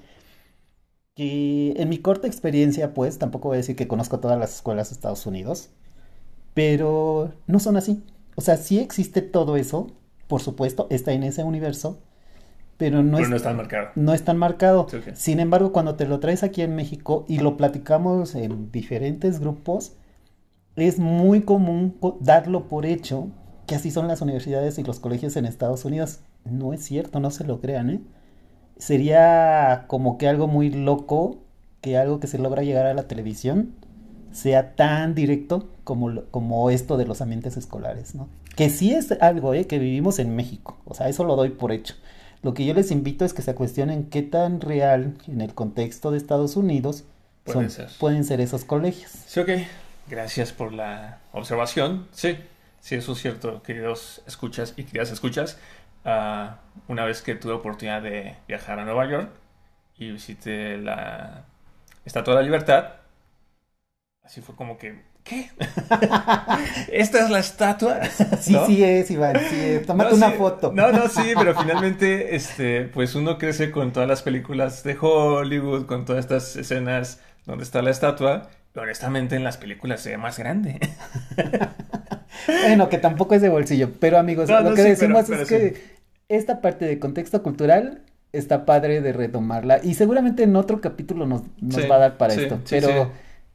Que 1.16 1.74
en 1.78 1.90
mi 1.90 2.00
corta 2.00 2.28
experiencia, 2.28 2.94
pues, 2.96 3.20
tampoco 3.20 3.50
voy 3.50 3.58
a 3.58 3.60
decir 3.60 3.76
que 3.76 3.88
conozco 3.88 4.20
todas 4.20 4.40
las 4.40 4.56
escuelas 4.56 4.90
de 4.90 4.96
Estados 4.96 5.26
Unidos, 5.28 5.70
pero 6.56 7.32
no 7.48 7.60
son 7.60 7.78
así. 7.78 8.02
O 8.36 8.42
sea, 8.42 8.58
sí 8.58 8.80
existe 8.80 9.22
todo 9.22 9.58
eso, 9.58 9.88
por 10.28 10.42
supuesto, 10.42 10.88
está 10.90 11.14
en 11.14 11.24
ese 11.24 11.44
universo, 11.44 12.00
pero 12.78 13.02
no, 13.02 13.20
es, 13.20 13.30
no 13.30 13.40
tan 13.40 13.56
marcado. 13.56 13.90
No 13.96 14.14
marcado. 14.36 14.88
Sin 15.14 15.40
embargo, 15.40 15.72
cuando 15.72 15.96
te 15.96 16.06
lo 16.06 16.20
traes 16.20 16.44
aquí 16.44 16.62
en 16.62 16.76
México 16.76 17.26
y 17.28 17.40
lo 17.40 17.56
platicamos 17.56 18.36
en 18.36 18.72
diferentes 18.72 19.40
grupos, 19.40 19.94
es 20.76 21.00
muy 21.00 21.42
común 21.42 21.96
darlo 22.20 22.68
por 22.68 22.86
hecho 22.86 23.30
que 23.66 23.76
así 23.76 23.92
son 23.92 24.08
las 24.08 24.22
universidades 24.22 24.78
y 24.78 24.84
los 24.84 25.00
colegios 25.00 25.36
en 25.38 25.46
Estados 25.46 25.86
Unidos. 25.86 26.20
No 26.44 26.74
es 26.74 26.84
cierto, 26.84 27.20
no 27.20 27.32
se 27.32 27.46
lo 27.46 27.62
crean, 27.62 27.90
¿eh? 27.90 28.02
Sería 28.78 29.86
como 29.88 30.18
que 30.18 30.28
algo 30.28 30.48
muy 30.48 30.70
loco, 30.70 31.38
que 31.82 31.98
algo 31.98 32.20
que 32.20 32.28
se 32.28 32.38
logra 32.38 32.62
llegar 32.64 32.86
a 32.86 32.94
la 32.94 33.08
televisión 33.08 33.74
sea 34.32 34.76
tan 34.76 35.16
directo 35.16 35.70
como, 35.86 36.24
como 36.32 36.70
esto 36.70 36.98
de 36.98 37.06
los 37.06 37.22
ambientes 37.22 37.56
escolares, 37.56 38.14
¿no? 38.14 38.28
Que 38.58 38.70
sí 38.70 38.94
es 38.94 39.14
algo 39.22 39.54
¿eh? 39.54 39.68
que 39.68 39.80
vivimos 39.80 40.20
en 40.20 40.36
México, 40.36 40.78
o 40.84 40.94
sea, 40.94 41.08
eso 41.08 41.24
lo 41.24 41.38
doy 41.38 41.52
por 41.52 41.72
hecho. 41.72 41.96
Lo 42.44 42.54
que 42.54 42.66
yo 42.66 42.74
les 42.74 42.92
invito 42.92 43.24
es 43.24 43.34
que 43.34 43.42
se 43.42 43.56
cuestionen 43.56 44.10
qué 44.10 44.22
tan 44.22 44.60
real 44.60 45.16
en 45.28 45.40
el 45.40 45.54
contexto 45.54 46.12
de 46.12 46.18
Estados 46.18 46.58
Unidos 46.58 47.06
pueden, 47.46 47.70
ser. 47.70 47.90
pueden 48.00 48.24
ser 48.26 48.42
esos 48.42 48.66
colegios. 48.66 49.12
Sí, 49.26 49.40
ok. 49.40 49.50
Gracias 50.08 50.52
por 50.52 50.72
la 50.72 51.20
observación. 51.32 52.08
Sí, 52.12 52.38
sí, 52.80 52.96
eso 52.96 53.14
es 53.14 53.20
cierto, 53.20 53.64
queridos 53.64 54.22
escuchas 54.28 54.74
y 54.78 54.84
queridas 54.84 55.12
escuchas. 55.12 55.58
Uh, 56.06 56.52
una 56.88 57.06
vez 57.06 57.24
que 57.24 57.34
tuve 57.34 57.54
oportunidad 57.54 58.04
de 58.04 58.36
viajar 58.48 58.78
a 58.80 58.86
Nueva 58.86 59.10
York 59.10 59.32
y 59.98 60.12
visité 60.12 60.78
la 60.78 61.46
Estatua 62.06 62.36
de 62.36 62.42
la 62.42 62.46
Libertad, 62.46 62.90
así 64.22 64.42
fue 64.42 64.56
como 64.56 64.78
que, 64.78 65.02
¿qué? 65.26 65.50
¿Esta 66.92 67.24
es 67.26 67.30
la 67.30 67.40
estatua? 67.40 68.00
Sí, 68.40 68.56
sí 68.68 68.84
es, 68.84 69.12
Iván, 69.12 69.38
sí 69.50 69.60
es. 69.60 69.86
Tómate 69.86 70.14
una 70.14 70.32
foto. 70.32 70.72
No, 70.72 70.92
no, 70.92 71.10
sí, 71.10 71.34
pero 71.36 71.60
finalmente, 71.60 72.36
este, 72.36 72.84
pues 72.84 73.16
uno 73.16 73.38
crece 73.38 73.72
con 73.72 73.92
todas 73.92 74.08
las 74.08 74.22
películas 74.22 74.84
de 74.84 74.96
Hollywood, 75.00 75.86
con 75.86 76.06
todas 76.06 76.24
estas 76.24 76.56
escenas 76.56 77.20
donde 77.46 77.64
está 77.64 77.82
la 77.82 77.90
estatua, 77.90 78.50
pero 78.72 78.84
honestamente 78.84 79.36
en 79.36 79.44
las 79.44 79.58
películas 79.58 80.02
se 80.02 80.12
ve 80.12 80.18
más 80.18 80.38
grande. 80.38 80.80
bueno, 82.64 82.88
que 82.88 83.00
tampoco 83.00 83.36
es 83.36 83.42
de 83.42 83.50
bolsillo, 83.50 83.92
pero 84.00 84.18
amigos, 84.18 84.50
lo 84.50 84.74
que 84.74 84.84
decimos 84.84 85.30
es 85.30 85.48
que 85.48 85.82
esta 86.30 86.62
parte 86.62 86.86
de 86.86 87.00
contexto 87.00 87.42
cultural 87.44 88.02
está 88.32 88.66
padre 88.66 89.02
de 89.02 89.14
retomarla 89.14 89.80
y 89.82 89.94
seguramente 89.94 90.44
en 90.44 90.56
otro 90.56 90.82
capítulo 90.82 91.26
nos, 91.26 91.44
va 91.90 91.96
a 91.96 92.00
dar 92.00 92.18
para 92.18 92.34
esto, 92.34 92.60
pero 92.70 93.12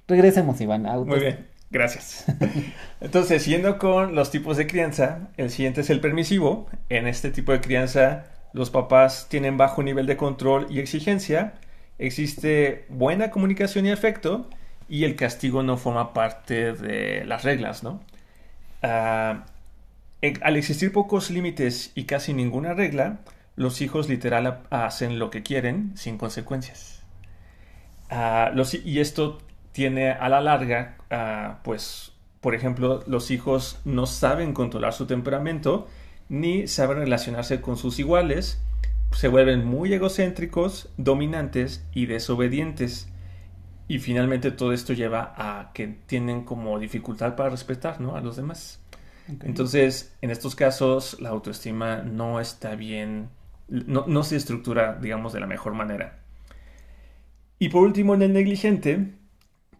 regresemos 0.08 0.60
Iván. 0.60 0.82
Muy 1.06 1.20
bien, 1.20 1.49
gracias. 1.70 2.24
Entonces, 3.00 3.42
siguiendo 3.42 3.78
con 3.78 4.14
los 4.14 4.30
tipos 4.30 4.56
de 4.56 4.66
crianza, 4.66 5.28
el 5.36 5.50
siguiente 5.50 5.82
es 5.82 5.90
el 5.90 6.00
permisivo. 6.00 6.68
En 6.88 7.06
este 7.06 7.30
tipo 7.30 7.52
de 7.52 7.60
crianza, 7.60 8.26
los 8.52 8.70
papás 8.70 9.28
tienen 9.28 9.56
bajo 9.56 9.82
nivel 9.82 10.06
de 10.06 10.16
control 10.16 10.66
y 10.70 10.80
exigencia, 10.80 11.54
existe 11.98 12.86
buena 12.88 13.30
comunicación 13.30 13.86
y 13.86 13.90
afecto 13.90 14.48
y 14.88 15.04
el 15.04 15.16
castigo 15.16 15.62
no 15.62 15.76
forma 15.76 16.12
parte 16.12 16.72
de 16.72 17.24
las 17.24 17.44
reglas, 17.44 17.82
¿no? 17.82 18.00
Ah, 18.82 19.44
al 20.42 20.56
existir 20.56 20.92
pocos 20.92 21.30
límites 21.30 21.92
y 21.94 22.04
casi 22.04 22.34
ninguna 22.34 22.74
regla, 22.74 23.20
los 23.56 23.80
hijos 23.80 24.08
literal 24.08 24.62
hacen 24.70 25.18
lo 25.18 25.30
que 25.30 25.42
quieren 25.42 25.92
sin 25.96 26.18
consecuencias. 26.18 27.02
Ah, 28.10 28.52
y 28.84 28.98
esto 28.98 29.38
tiene 29.72 30.10
a 30.10 30.28
la 30.28 30.40
larga, 30.40 30.96
ah, 31.10 31.60
pues, 31.62 32.12
por 32.40 32.54
ejemplo, 32.54 33.02
los 33.06 33.30
hijos 33.30 33.80
no 33.84 34.06
saben 34.06 34.52
controlar 34.52 34.92
su 34.92 35.06
temperamento 35.06 35.88
ni 36.28 36.68
saben 36.68 36.98
relacionarse 36.98 37.60
con 37.60 37.76
sus 37.76 37.98
iguales, 37.98 38.62
se 39.12 39.28
vuelven 39.28 39.64
muy 39.64 39.92
egocéntricos, 39.92 40.88
dominantes 40.96 41.84
y 41.92 42.06
desobedientes. 42.06 43.08
Y 43.88 43.98
finalmente 43.98 44.52
todo 44.52 44.72
esto 44.72 44.92
lleva 44.92 45.34
a 45.36 45.72
que 45.72 45.88
tienen 46.06 46.44
como 46.44 46.78
dificultad 46.78 47.34
para 47.34 47.50
respetar 47.50 48.00
¿no? 48.00 48.14
a 48.14 48.20
los 48.20 48.36
demás. 48.36 48.80
Entonces, 49.42 50.14
en 50.22 50.30
estos 50.30 50.54
casos, 50.54 51.20
la 51.20 51.30
autoestima 51.30 52.02
no 52.02 52.40
está 52.40 52.74
bien, 52.74 53.28
no, 53.68 54.22
se 54.22 54.36
estructura, 54.36 54.98
digamos, 55.00 55.32
de 55.32 55.40
la 55.40 55.46
mejor 55.46 55.74
manera. 55.74 56.20
Y 57.58 57.68
por 57.68 57.82
último, 57.82 58.14
en 58.14 58.22
el 58.22 58.32
negligente, 58.32 59.14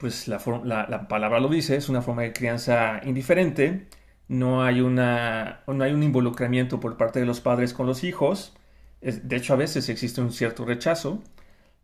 pues 0.00 0.28
la, 0.28 0.40
la, 0.64 1.08
palabra 1.08 1.40
lo 1.40 1.48
dice, 1.48 1.76
es 1.76 1.90
una 1.90 2.00
forma 2.00 2.22
de 2.22 2.32
crianza 2.32 3.00
indiferente, 3.04 3.86
no 4.28 4.64
hay, 4.64 4.80
una, 4.80 5.60
no 5.66 5.84
hay 5.84 5.92
un 5.92 6.02
involucramiento 6.02 6.80
por 6.80 6.96
parte 6.96 7.20
de 7.20 7.26
los 7.26 7.40
padres 7.40 7.74
con 7.74 7.86
los 7.86 8.02
hijos, 8.02 8.56
de 9.02 9.36
hecho 9.36 9.52
a 9.52 9.56
veces 9.56 9.90
existe 9.90 10.22
un 10.22 10.32
cierto 10.32 10.64
rechazo, 10.64 11.22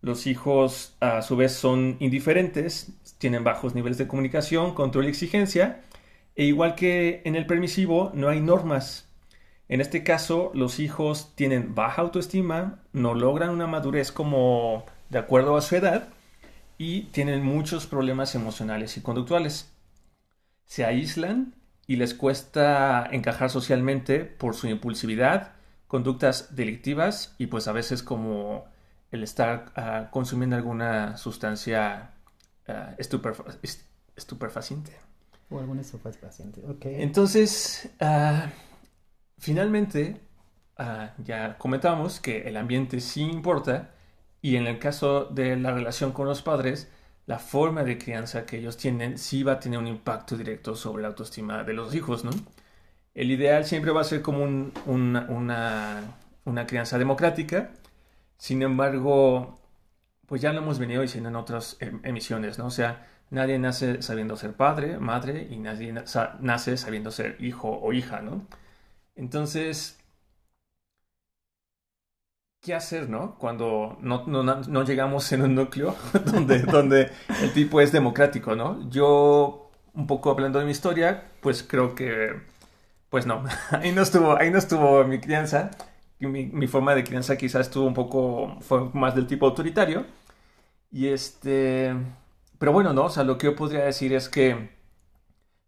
los 0.01 0.27
hijos 0.27 0.97
a 1.01 1.21
su 1.21 1.37
vez 1.37 1.53
son 1.53 1.97
indiferentes, 2.01 2.93
tienen 3.19 3.45
bajos 3.45 3.75
niveles 3.75 3.99
de 3.99 4.07
comunicación, 4.07 4.75
control 4.75 5.05
y 5.05 5.09
exigencia, 5.09 5.83
e 6.37 6.45
igual 6.45 6.75
que 6.75 7.21
en 7.25 7.37
el 7.37 7.47
permisivo, 7.47 8.13
no 8.15 8.29
hay 8.29 8.41
normas. 8.41 9.11
En 9.69 9.81
este 9.81 10.05
caso, 10.05 10.53
los 10.55 10.79
hijos 10.81 11.33
tienen 11.35 11.75
baja 11.75 12.03
autoestima, 12.03 12.81
no 12.93 13.15
logran 13.15 13.51
una 13.51 13.67
madurez 13.67 14.13
como 14.13 14.85
de 15.11 15.19
acuerdo 15.19 15.57
a 15.57 15.61
su 15.61 15.77
edad 15.77 16.09
y 16.79 17.03
tienen 17.05 17.45
muchos 17.45 17.87
problemas 17.87 18.35
emocionales 18.35 18.97
y 18.97 19.01
conductuales. 19.01 19.73
Se 20.65 20.85
aíslan 20.85 21.55
y 21.87 21.97
les 21.97 22.15
cuesta 22.15 23.09
encajar 23.11 23.51
socialmente 23.51 24.25
por 24.25 24.55
su 24.55 24.67
impulsividad, 24.67 25.53
conductas 25.87 26.55
delictivas 26.55 27.35
y 27.39 27.47
pues 27.47 27.69
a 27.69 27.73
veces 27.73 28.03
como 28.03 28.65
el 29.11 29.23
estar 29.23 29.73
ah, 29.77 30.09
consumiendo 30.11 30.57
alguna 30.57 31.17
sustancia 31.17 32.11
uh, 32.69 32.95
estupefaciente. 34.17 34.93
O 35.49 35.61
paciente. 36.21 36.61
Okay. 36.67 37.03
Entonces, 37.03 37.89
ah, 38.01 38.51
finalmente, 39.39 40.21
ya 41.25 41.57
comentamos 41.57 42.21
que 42.21 42.49
el 42.49 42.57
ambiente 42.57 43.01
sí 43.01 43.23
importa 43.23 43.96
y 44.43 44.57
en 44.57 44.67
el 44.67 44.79
caso 44.79 45.27
de 45.27 45.57
la 45.57 45.73
relación 45.73 46.13
con 46.13 46.27
los 46.27 46.43
padres, 46.43 46.91
la 47.27 47.39
forma 47.39 47.85
de 47.85 47.99
crianza 47.99 48.47
que 48.47 48.59
ellos 48.59 48.77
tienen 48.77 49.19
sí 49.19 49.43
va 49.43 49.53
a 49.55 49.61
tener 49.61 49.79
un 49.79 49.87
impacto 49.89 50.37
directo 50.37 50.75
sobre 50.77 51.03
la 51.03 51.09
autoestima 51.09 51.65
de 51.65 51.73
los 51.75 51.95
hijos, 51.95 52.25
¿no? 52.25 52.31
El 53.15 53.31
ideal 53.31 53.65
siempre 53.65 53.91
va 53.93 54.03
a 54.03 54.05
ser 54.05 54.23
como 54.23 54.45
una, 54.87 56.05
una 56.45 56.67
crianza 56.67 56.99
democrática, 56.99 57.71
sin 58.39 58.63
embargo, 58.63 59.59
pues 60.27 60.43
ya 60.43 60.53
lo 60.53 60.61
hemos 60.61 60.79
venido 60.79 61.03
diciendo 61.03 61.29
en 61.31 61.37
otras 61.37 61.77
em, 61.81 62.01
emisiones, 62.05 62.59
¿no? 62.59 62.67
O 62.67 62.71
sea, 62.71 63.07
Nadie 63.31 63.59
nace 63.59 64.03
sabiendo 64.03 64.37
ser 64.37 64.55
padre, 64.55 64.99
madre, 64.99 65.49
y 65.51 65.59
nadie 65.59 65.93
nace 65.93 66.77
sabiendo 66.77 67.11
ser 67.11 67.37
hijo 67.41 67.69
o 67.69 67.93
hija, 67.93 68.21
¿no? 68.21 68.47
Entonces, 69.17 69.99
¿qué 72.67 72.75
hacer, 72.75 73.09
no? 73.09 73.37
Cuando 73.39 73.97
no, 74.01 74.85
llegamos 74.85 75.31
en 75.31 75.43
un 75.43 75.55
núcleo 75.55 75.95
donde, 76.33 76.59
donde 76.59 77.13
el 77.41 77.53
tipo 77.53 77.81
es 77.81 77.93
democrático, 77.93 78.57
¿no? 78.57 78.91
Yo, 78.91 79.71
un 79.95 80.09
poco 80.09 80.31
hablando 80.31 80.59
de 80.59 80.65
mi 80.65 80.73
historia, 80.73 81.23
pues 81.41 81.63
creo 81.63 81.95
que, 81.95 82.35
pues 83.09 83.25
no, 83.25 83.45
ahí 83.71 83.93
no 83.93 84.03
estuvo, 84.03 84.37
ahí 84.37 84.51
no 84.51 84.59
estuvo 84.59 85.05
mi 85.05 85.21
crianza. 85.21 85.71
Mi, 86.19 86.47
mi 86.47 86.67
forma 86.67 86.95
de 86.95 87.05
crianza 87.05 87.37
quizás 87.37 87.69
estuvo 87.69 87.87
un 87.87 87.95
poco, 87.95 88.59
fue 88.61 88.91
más 88.95 89.15
del 89.15 89.29
tipo 89.29 89.47
autoritario. 89.47 90.05
Y 90.91 91.09
este 91.09 91.95
pero 92.59 92.73
bueno, 92.73 92.93
¿no? 92.93 93.05
O 93.05 93.11
sea, 93.11 93.25
lo 93.25 93.39
que 93.39 93.47
yo 93.47 93.57
podría 93.57 93.85
decir 93.85 94.13
es 94.13 94.29
que, 94.29 94.71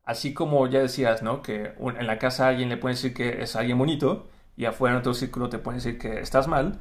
así 0.04 0.34
como 0.34 0.66
ya 0.68 0.80
decías, 0.80 1.22
¿no? 1.22 1.42
Que 1.42 1.74
en 1.78 2.06
la 2.06 2.18
casa 2.18 2.48
alguien 2.48 2.68
le 2.68 2.76
puede 2.76 2.94
decir 2.94 3.14
que 3.14 3.42
es 3.42 3.56
alguien 3.56 3.78
bonito 3.78 4.26
y 4.58 4.66
afuera 4.66 4.94
en 4.94 5.00
otro 5.00 5.14
círculo 5.14 5.48
te 5.48 5.58
pueden 5.58 5.78
decir 5.78 5.98
que 5.98 6.20
estás 6.20 6.48
mal. 6.48 6.80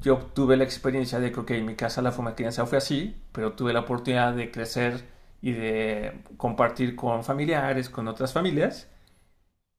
Yo 0.00 0.18
tuve 0.18 0.56
la 0.56 0.64
experiencia 0.64 1.18
de 1.18 1.32
que, 1.32 1.58
en 1.58 1.66
mi 1.66 1.74
casa 1.74 2.02
la 2.02 2.12
forma 2.12 2.30
de 2.32 2.36
crianza 2.36 2.66
fue 2.66 2.78
así, 2.78 3.16
pero 3.32 3.54
tuve 3.54 3.72
la 3.72 3.80
oportunidad 3.80 4.34
de 4.34 4.50
crecer 4.50 5.04
y 5.40 5.52
de 5.52 6.22
compartir 6.36 6.94
con 6.96 7.24
familiares, 7.24 7.88
con 7.90 8.08
otras 8.08 8.32
familias, 8.34 8.90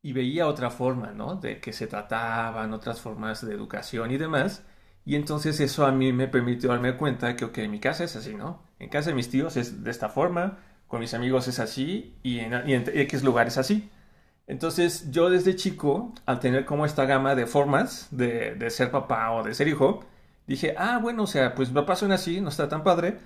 y 0.01 0.13
veía 0.13 0.47
otra 0.47 0.71
forma, 0.71 1.11
¿no? 1.11 1.35
De 1.35 1.59
que 1.59 1.73
se 1.73 1.87
trataban, 1.87 2.73
otras 2.73 3.01
formas 3.01 3.45
de 3.45 3.53
educación 3.53 4.11
y 4.11 4.17
demás. 4.17 4.63
Y 5.05 5.15
entonces 5.15 5.59
eso 5.59 5.85
a 5.85 5.91
mí 5.91 6.13
me 6.13 6.27
permitió 6.27 6.69
darme 6.69 6.97
cuenta 6.97 7.35
que, 7.35 7.45
ok, 7.45 7.59
mi 7.69 7.79
casa 7.79 8.03
es 8.03 8.15
así, 8.15 8.33
¿no? 8.35 8.63
En 8.79 8.89
casa 8.89 9.09
de 9.11 9.15
mis 9.15 9.29
tíos 9.29 9.57
es 9.57 9.83
de 9.83 9.91
esta 9.91 10.09
forma, 10.09 10.59
con 10.87 10.99
mis 11.01 11.13
amigos 11.13 11.47
es 11.47 11.59
así 11.59 12.15
y 12.23 12.39
en, 12.39 12.67
y 12.67 12.73
en 12.73 12.85
X 12.87 13.23
lugares 13.23 13.57
así. 13.57 13.91
Entonces 14.47 15.11
yo 15.11 15.29
desde 15.29 15.55
chico, 15.55 16.13
al 16.25 16.39
tener 16.39 16.65
como 16.65 16.85
esta 16.85 17.05
gama 17.05 17.35
de 17.35 17.45
formas 17.45 18.07
de, 18.11 18.55
de, 18.55 18.69
ser 18.69 18.91
papá 18.91 19.31
o 19.31 19.43
de 19.43 19.53
ser 19.53 19.67
hijo, 19.67 20.05
dije, 20.47 20.73
ah, 20.77 20.99
bueno, 21.01 21.23
o 21.23 21.27
sea, 21.27 21.53
pues 21.53 21.69
papá 21.69 21.95
suena 21.95 22.15
así, 22.15 22.41
no 22.41 22.49
está 22.49 22.69
tan 22.69 22.83
padre, 22.83 23.17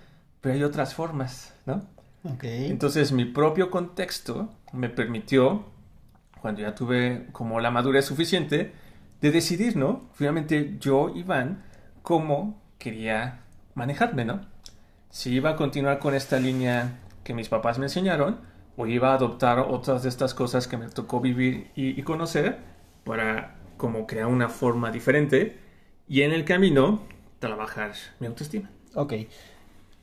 pero 0.42 0.56
hay 0.56 0.64
otras 0.64 0.96
formas, 0.96 1.54
¿no? 1.66 1.86
Okay. 2.24 2.70
Entonces 2.70 3.12
mi 3.12 3.26
propio 3.26 3.70
contexto 3.72 4.50
me 4.74 4.90
permitió, 4.90 5.66
cuando 6.42 6.62
ya 6.62 6.76
tuve 6.76 7.28
como 7.32 7.60
la 7.60 7.72
madurez 7.72 8.06
suficiente, 8.06 8.74
de 9.22 9.32
decidir, 9.32 9.78
¿no? 9.78 10.10
Finalmente 10.14 10.78
yo, 10.80 11.12
Iván, 11.16 11.64
cómo 12.02 12.60
quería 12.80 13.42
manejarme, 13.76 14.26
¿no? 14.26 14.52
si 15.12 15.34
iba 15.34 15.52
a 15.52 15.56
continuar 15.56 16.00
con 16.00 16.16
esta 16.16 16.40
línea 16.40 17.00
que 17.24 17.34
mis 17.34 17.50
papás 17.50 17.78
me 17.78 17.86
enseñaron 17.86 18.40
o 18.78 18.88
iba 18.88 19.12
a 19.12 19.16
adoptar 19.16 19.60
otras 19.60 20.04
de 20.04 20.10
estas 20.10 20.34
cosas 20.34 20.68
que 20.68 20.78
me 20.78 20.88
tocó 20.88 21.20
vivir 21.20 21.72
y, 21.76 22.02
conocer 22.04 22.60
para 23.04 23.56
como 23.78 24.08
crear 24.08 24.28
una 24.28 24.50
forma 24.50 24.92
diferente 24.92 25.58
y 26.08 26.22
en 26.22 26.32
el 26.32 26.46
camino 26.46 27.02
trabajar 27.40 27.94
mi 28.20 28.28
autoestima. 28.28 28.70
Ok. 28.96 29.14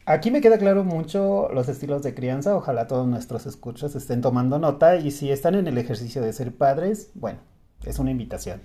Aquí 0.05 0.31
me 0.31 0.41
queda 0.41 0.59
claro 0.59 0.85
mucho 0.85 1.49
los 1.53 1.69
estilos 1.69 2.03
de 2.03 2.15
crianza. 2.15 2.57
Ojalá 2.57 2.87
todos 2.87 3.07
nuestros 3.07 3.47
escuchas 3.47 3.95
estén 3.95 4.23
tomando 4.23 4.59
nota 4.59 4.97
y 4.97 5.11
si 5.11 5.31
están 5.31 5.55
en 5.55 5.67
el 5.67 5.77
ejercicio 5.77 6.23
de 6.23 6.33
ser 6.33 6.55
padres, 6.57 7.11
bueno, 7.15 7.41
es 7.85 7.99
una 7.99 8.11
invitación. 8.11 8.63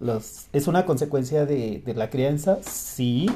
Los, 0.00 0.46
¿Es 0.52 0.66
una 0.66 0.86
consecuencia 0.86 1.46
de, 1.46 1.82
de 1.84 1.94
la 1.94 2.10
crianza? 2.10 2.58
Sí, 2.62 3.26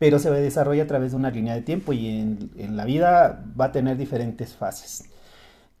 pero 0.00 0.18
se 0.18 0.30
desarrolla 0.32 0.82
a 0.84 0.86
través 0.88 1.12
de 1.12 1.18
una 1.18 1.30
línea 1.30 1.54
de 1.54 1.62
tiempo 1.62 1.92
y 1.92 2.08
en, 2.08 2.50
en, 2.56 2.76
la 2.76 2.84
vida 2.86 3.44
va 3.58 3.66
a 3.66 3.72
tener 3.72 3.96
diferentes 3.98 4.54
fases. 4.54 5.04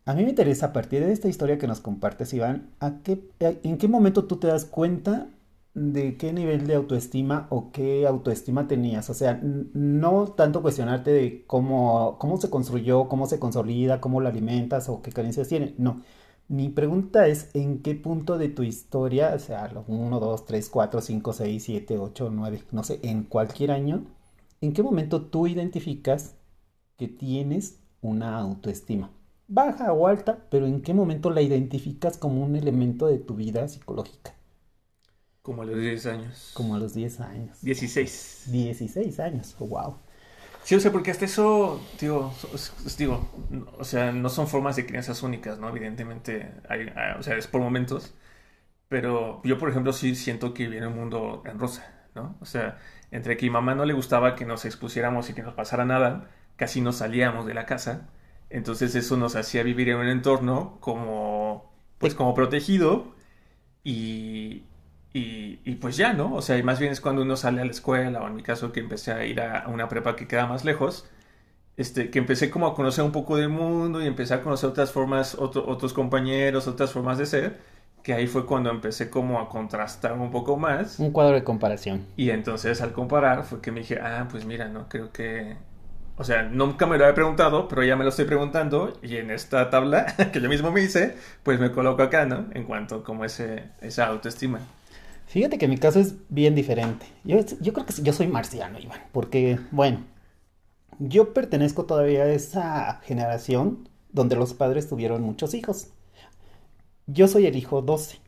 A 0.04 0.14
mí 0.14 0.22
me 0.24 0.30
interesa 0.30 0.66
a 0.66 0.72
partir 0.72 1.04
de 1.04 1.12
esta 1.12 1.28
historia 1.28 1.58
que 1.58 1.66
nos 1.66 1.80
compartes, 1.80 2.32
Iván, 2.34 2.70
¿a 2.80 3.02
qué, 3.02 3.22
¿en 3.40 3.78
qué 3.78 3.88
momento 3.88 4.26
tú 4.26 4.36
te 4.36 4.46
das 4.48 4.64
cuenta 4.66 5.28
de 5.74 6.16
qué 6.16 6.32
nivel 6.32 6.66
de 6.66 6.74
autoestima 6.74 7.46
o 7.50 7.70
qué 7.72 8.06
autoestima 8.06 8.66
tenías. 8.68 9.08
O 9.10 9.14
sea, 9.14 9.40
no 9.42 10.26
tanto 10.36 10.62
cuestionarte 10.62 11.12
de 11.12 11.44
cómo, 11.46 12.18
cómo 12.18 12.38
se 12.38 12.50
construyó, 12.50 13.08
cómo 13.08 13.26
se 13.26 13.38
consolida, 13.38 14.00
cómo 14.00 14.20
la 14.20 14.30
alimentas 14.30 14.88
o 14.88 15.02
qué 15.02 15.12
carencias 15.12 15.48
tiene. 15.48 15.74
No. 15.78 16.02
Mi 16.50 16.68
pregunta 16.68 17.28
es 17.28 17.48
en 17.54 17.80
qué 17.80 17.94
punto 17.94 18.36
de 18.36 18.48
tu 18.48 18.64
historia, 18.64 19.34
o 19.36 19.38
sea, 19.38 19.70
1, 19.86 20.18
2, 20.18 20.44
3, 20.46 20.68
4, 20.68 21.00
5, 21.00 21.32
6, 21.32 21.62
7, 21.62 21.98
8, 21.98 22.30
9, 22.32 22.64
no 22.72 22.82
sé, 22.82 22.98
en 23.04 23.22
cualquier 23.22 23.70
año, 23.70 24.04
en 24.60 24.72
qué 24.72 24.82
momento 24.82 25.22
tú 25.22 25.46
identificas 25.46 26.34
que 26.96 27.06
tienes 27.06 27.78
una 28.00 28.36
autoestima. 28.36 29.12
Baja 29.46 29.92
o 29.92 30.08
alta, 30.08 30.44
pero 30.50 30.66
en 30.66 30.82
qué 30.82 30.92
momento 30.92 31.30
la 31.30 31.40
identificas 31.40 32.18
como 32.18 32.42
un 32.44 32.56
elemento 32.56 33.06
de 33.06 33.20
tu 33.20 33.36
vida 33.36 33.68
psicológica. 33.68 34.34
Como 35.42 35.62
a 35.62 35.66
los 35.66 35.78
10 35.78 36.06
años. 36.06 36.50
Como 36.54 36.74
a 36.74 36.80
los 36.80 36.94
10 36.94 37.20
años. 37.20 37.62
16. 37.62 38.46
16 38.50 39.20
años, 39.20 39.54
oh, 39.60 39.66
wow. 39.68 39.94
Sí, 40.62 40.74
o 40.74 40.80
sea, 40.80 40.92
porque 40.92 41.10
hasta 41.10 41.24
eso, 41.24 41.94
digo, 41.98 42.34
digo, 42.98 43.30
o 43.78 43.84
sea, 43.84 44.12
no 44.12 44.28
son 44.28 44.46
formas 44.46 44.76
de 44.76 44.86
crianzas 44.86 45.22
únicas, 45.22 45.58
¿no? 45.58 45.68
Evidentemente, 45.68 46.54
hay, 46.68 46.92
o 47.18 47.22
sea, 47.22 47.36
es 47.36 47.46
por 47.48 47.60
momentos, 47.60 48.14
pero 48.88 49.42
yo, 49.44 49.58
por 49.58 49.70
ejemplo, 49.70 49.92
sí 49.92 50.16
siento 50.16 50.54
que 50.54 50.68
viene 50.68 50.88
un 50.88 50.96
mundo 50.96 51.42
en 51.46 51.58
rosa, 51.58 52.08
¿no? 52.14 52.36
O 52.40 52.46
sea, 52.46 52.78
entre 53.10 53.36
que 53.36 53.46
mi 53.46 53.50
mamá 53.50 53.74
no 53.74 53.84
le 53.86 53.94
gustaba 53.94 54.36
que 54.36 54.46
nos 54.46 54.64
expusiéramos 54.66 55.30
y 55.30 55.34
que 55.34 55.42
nos 55.42 55.54
pasara 55.54 55.84
nada, 55.86 56.30
casi 56.56 56.80
no 56.82 56.92
salíamos 56.92 57.46
de 57.46 57.54
la 57.54 57.66
casa, 57.66 58.08
entonces 58.50 58.94
eso 58.96 59.16
nos 59.16 59.36
hacía 59.36 59.62
vivir 59.64 59.90
en 59.90 59.98
un 59.98 60.08
entorno 60.08 60.78
como, 60.80 61.72
pues, 61.98 62.14
como 62.14 62.34
protegido 62.34 63.14
y, 63.84 64.64
y, 65.12 65.74
pues 65.76 65.96
ya, 65.96 66.12
¿no? 66.12 66.34
O 66.34 66.42
sea, 66.42 66.62
más 66.62 66.78
bien 66.78 66.92
es 66.92 67.00
cuando 67.00 67.22
uno 67.22 67.36
sale 67.36 67.60
a 67.60 67.64
la 67.64 67.70
escuela, 67.70 68.22
o 68.22 68.28
en 68.28 68.36
mi 68.36 68.42
caso 68.42 68.72
que 68.72 68.80
empecé 68.80 69.12
a 69.12 69.24
ir 69.26 69.40
a, 69.40 69.66
una 69.68 69.88
prepa 69.88 70.14
que 70.14 70.28
queda 70.28 70.46
más 70.46 70.64
lejos, 70.64 71.06
este, 71.76 72.10
que 72.10 72.18
empecé 72.20 72.50
como 72.50 72.66
a 72.68 72.74
conocer 72.74 73.04
un 73.04 73.12
poco 73.12 73.36
del 73.36 73.48
mundo 73.48 74.02
y 74.02 74.06
empecé 74.06 74.34
a 74.34 74.42
conocer 74.42 74.70
otras 74.70 74.92
formas, 74.92 75.34
otros 75.34 75.92
compañeros, 75.94 76.68
otras 76.68 76.92
formas 76.92 77.18
de 77.18 77.26
ser, 77.26 77.58
que 78.02 78.14
ahí 78.14 78.26
fue 78.28 78.46
cuando 78.46 78.70
empecé 78.70 79.10
como 79.10 79.40
a 79.40 79.48
contrastar 79.48 80.12
un 80.12 80.30
poco 80.30 80.56
más. 80.56 80.98
Un 81.00 81.10
cuadro 81.10 81.34
de 81.34 81.44
comparación. 81.44 82.06
Y 82.16 82.30
entonces 82.30 82.80
al 82.80 82.92
comparar 82.92 83.44
fue 83.44 83.60
que 83.60 83.72
me 83.72 83.80
dije, 83.80 83.98
ah, 84.00 84.28
pues 84.30 84.44
mira, 84.44 84.68
¿no? 84.68 84.88
Creo 84.88 85.12
que... 85.12 85.56
O 86.16 86.24
sea, 86.24 86.42
nunca 86.42 86.86
me 86.86 86.98
lo 86.98 87.04
había 87.04 87.14
preguntado, 87.14 87.66
pero 87.66 87.82
ya 87.82 87.96
me 87.96 88.04
lo 88.04 88.10
estoy 88.10 88.26
preguntando 88.26 88.92
y 89.02 89.16
en 89.16 89.30
esta 89.30 89.70
tabla 89.70 90.06
que 90.32 90.40
yo 90.40 90.48
mismo 90.50 90.70
me 90.70 90.82
hice, 90.82 91.16
pues 91.42 91.58
me 91.58 91.72
coloco 91.72 92.02
acá, 92.02 92.26
¿no? 92.26 92.46
En 92.52 92.64
cuanto 92.64 93.02
como 93.02 93.24
ese, 93.24 93.64
esa 93.80 94.06
autoestima. 94.06 94.60
Fíjate 95.30 95.58
que 95.58 95.68
mi 95.68 95.78
caso 95.78 96.00
es 96.00 96.16
bien 96.28 96.56
diferente. 96.56 97.06
Yo, 97.22 97.38
creo 97.72 97.86
que 97.86 98.02
yo 98.02 98.12
soy 98.12 98.26
marciano, 98.26 98.80
Iván, 98.80 98.98
porque, 99.12 99.60
bueno, 99.70 100.04
yo 100.98 101.32
pertenezco 101.32 101.84
todavía 101.84 102.24
a 102.24 102.32
esa 102.32 103.00
generación 103.04 103.88
donde 104.10 104.34
los 104.34 104.54
padres 104.54 104.88
tuvieron 104.88 105.22
muchos 105.22 105.54
hijos. 105.54 105.86
Yo 107.06 107.28
soy 107.28 107.46
el 107.46 107.54
hijo 107.54 107.80
12. 107.80 108.18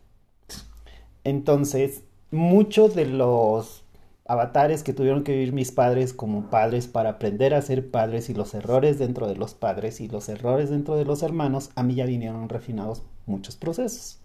Entonces, 1.25 2.05
muchos 2.31 2.95
de 2.95 3.07
los 3.07 3.83
avatares 4.25 4.85
que 4.85 4.93
tuvieron 4.93 5.25
que 5.25 5.33
vivir 5.33 5.53
mis 5.53 5.73
padres 5.73 6.13
como 6.13 6.51
padres 6.51 6.87
para 6.87 7.11
aprender 7.11 7.53
a 7.53 7.63
ser 7.63 7.91
padres 7.91 8.31
y 8.31 8.35
los 8.35 8.55
errores 8.55 9.01
dentro 9.01 9.27
de 9.27 9.35
los 9.35 9.55
padres 9.55 10.01
y 10.01 10.07
los 10.07 10.29
errores 10.29 10.71
dentro 10.71 10.95
de 10.95 11.05
los 11.05 11.25
hermanos, 11.25 11.71
a 11.75 11.83
mí 11.83 11.97
ya 11.97 12.07
vinieron 12.07 12.49
refinados 12.49 13.03
muchos 13.27 13.57
procesos 13.57 14.22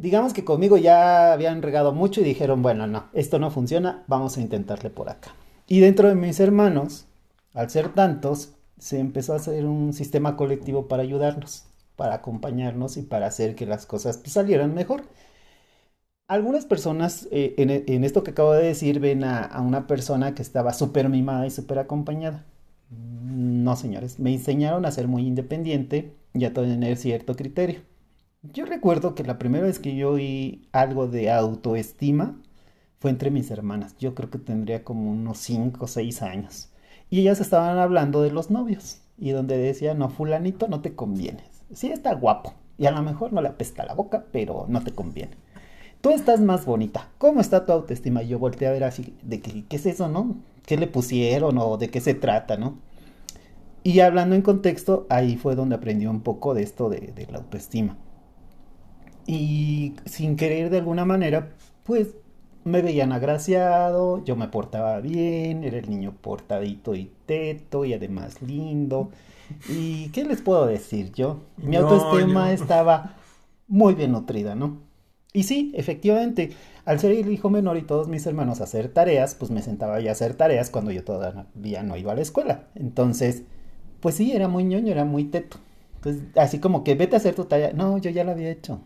digamos 0.00 0.32
que 0.32 0.44
conmigo 0.44 0.78
ya 0.78 1.32
habían 1.32 1.62
regado 1.62 1.92
mucho 1.92 2.20
y 2.20 2.24
dijeron, 2.24 2.62
bueno, 2.62 2.86
no, 2.86 3.10
esto 3.12 3.38
no 3.38 3.50
funciona, 3.50 4.04
vamos 4.06 4.36
a 4.36 4.40
intentarle 4.40 4.90
por 4.90 5.10
acá. 5.10 5.34
Y 5.66 5.80
dentro 5.80 6.08
de 6.08 6.14
mis 6.14 6.40
hermanos, 6.40 7.06
al 7.52 7.70
ser 7.70 7.92
tantos, 7.92 8.54
se 8.78 8.98
empezó 8.98 9.34
a 9.34 9.36
hacer 9.36 9.66
un 9.66 9.92
sistema 9.92 10.36
colectivo 10.36 10.88
para 10.88 11.02
ayudarnos, 11.02 11.64
para 11.96 12.14
acompañarnos 12.14 12.96
y 12.96 13.02
para 13.02 13.26
hacer 13.26 13.54
que 13.54 13.66
las 13.66 13.84
cosas 13.84 14.16
pues, 14.16 14.32
salieran 14.32 14.74
mejor. 14.74 15.02
Algunas 16.28 16.64
personas 16.64 17.28
eh, 17.30 17.54
en, 17.58 18.04
esto 18.04 18.22
que 18.22 18.30
acabo 18.30 18.52
de 18.52 18.64
decir 18.64 19.00
ven 19.00 19.24
a, 19.24 19.60
una 19.60 19.86
persona 19.86 20.34
que 20.34 20.42
estaba 20.42 20.72
súper 20.72 21.08
mimada 21.08 21.46
y 21.46 21.50
súper 21.50 21.78
acompañada. 21.78 22.46
No, 22.88 23.76
señores, 23.76 24.18
me 24.18 24.32
enseñaron 24.32 24.86
a 24.86 24.92
ser 24.92 25.08
muy 25.08 25.26
independiente 25.26 26.14
y 26.32 26.44
a 26.44 26.52
tener 26.54 26.96
cierto 26.96 27.36
criterio. 27.36 27.80
Yo 28.42 28.64
recuerdo 28.64 29.14
que 29.14 29.22
la 29.22 29.38
primera 29.38 29.66
vez 29.66 29.78
que 29.78 29.94
yo 29.94 30.12
oí 30.12 30.66
algo 30.72 31.06
de 31.06 31.30
autoestima 31.30 32.40
fue 32.98 33.10
entre 33.10 33.30
mis 33.30 33.50
hermanas. 33.50 33.94
Yo 33.98 34.14
creo 34.14 34.30
que 34.30 34.38
tendría 34.38 34.82
como 34.82 35.10
unos 35.10 35.36
5 35.38 35.84
o 35.84 35.86
6 35.86 36.22
años. 36.22 36.70
Y 37.10 37.20
ellas 37.20 37.40
estaban 37.40 37.76
hablando 37.76 38.22
de 38.22 38.30
los 38.30 38.50
novios. 38.50 39.02
Y 39.18 39.32
donde 39.32 39.58
decía, 39.58 39.92
no, 39.92 40.08
fulanito, 40.08 40.68
no 40.68 40.80
te 40.80 40.94
conviene. 40.94 41.44
Sí 41.74 41.92
está 41.92 42.14
guapo. 42.14 42.54
Y 42.78 42.86
a 42.86 42.92
lo 42.92 43.02
mejor 43.02 43.34
no 43.34 43.42
le 43.42 43.48
apesta 43.48 43.84
la 43.84 43.92
boca, 43.92 44.24
pero 44.32 44.64
no 44.68 44.82
te 44.82 44.92
conviene. 44.92 45.36
Tú 46.00 46.08
estás 46.08 46.40
más 46.40 46.64
bonita. 46.64 47.10
¿Cómo 47.18 47.42
está 47.42 47.66
tu 47.66 47.72
autoestima? 47.72 48.22
Yo 48.22 48.38
volteé 48.38 48.68
a 48.68 48.72
ver 48.72 48.84
así, 48.84 49.14
de 49.22 49.42
¿qué 49.42 49.76
es 49.76 49.84
eso, 49.84 50.08
no? 50.08 50.36
¿Qué 50.64 50.78
le 50.78 50.86
pusieron 50.86 51.58
o 51.58 51.76
de 51.76 51.90
qué 51.90 52.00
se 52.00 52.14
trata, 52.14 52.56
no? 52.56 52.78
Y 53.82 54.00
hablando 54.00 54.34
en 54.34 54.40
contexto, 54.40 55.06
ahí 55.10 55.36
fue 55.36 55.56
donde 55.56 55.74
aprendí 55.74 56.06
un 56.06 56.22
poco 56.22 56.54
de 56.54 56.62
esto 56.62 56.88
de 56.88 57.26
la 57.30 57.38
autoestima. 57.38 57.98
Y 59.32 59.94
sin 60.06 60.34
querer 60.34 60.70
de 60.70 60.78
alguna 60.78 61.04
manera, 61.04 61.50
pues 61.84 62.16
me 62.64 62.82
veían 62.82 63.12
agraciado, 63.12 64.24
yo 64.24 64.34
me 64.34 64.48
portaba 64.48 64.98
bien, 64.98 65.62
era 65.62 65.78
el 65.78 65.88
niño 65.88 66.16
portadito 66.20 66.96
y 66.96 67.12
teto 67.26 67.84
y 67.84 67.94
además 67.94 68.42
lindo. 68.42 69.10
¿Y 69.68 70.08
qué 70.08 70.24
les 70.24 70.40
puedo 70.40 70.66
decir 70.66 71.12
yo? 71.12 71.42
Mi 71.58 71.76
autoestima 71.76 72.52
estaba 72.52 73.14
muy 73.68 73.94
bien 73.94 74.10
nutrida, 74.10 74.56
¿no? 74.56 74.78
Y 75.32 75.44
sí, 75.44 75.70
efectivamente, 75.76 76.50
al 76.84 76.98
ser 76.98 77.12
el 77.12 77.30
hijo 77.30 77.50
menor 77.50 77.76
y 77.76 77.82
todos 77.82 78.08
mis 78.08 78.26
hermanos 78.26 78.60
a 78.60 78.64
hacer 78.64 78.88
tareas, 78.88 79.36
pues 79.36 79.52
me 79.52 79.62
sentaba 79.62 79.98
a 79.98 80.10
hacer 80.10 80.34
tareas 80.34 80.70
cuando 80.70 80.90
yo 80.90 81.04
todavía 81.04 81.84
no 81.84 81.96
iba 81.96 82.10
a 82.10 82.16
la 82.16 82.22
escuela. 82.22 82.64
Entonces, 82.74 83.44
pues 84.00 84.16
sí, 84.16 84.32
era 84.32 84.48
muy 84.48 84.64
ñoño, 84.64 84.90
era 84.90 85.04
muy 85.04 85.22
teto. 85.22 85.58
Entonces, 85.94 86.22
así 86.34 86.58
como 86.58 86.82
que 86.82 86.96
vete 86.96 87.14
a 87.14 87.18
hacer 87.18 87.36
tu 87.36 87.44
tarea. 87.44 87.72
No, 87.72 87.96
yo 87.98 88.10
ya 88.10 88.24
la 88.24 88.32
había 88.32 88.50
hecho. 88.50 88.80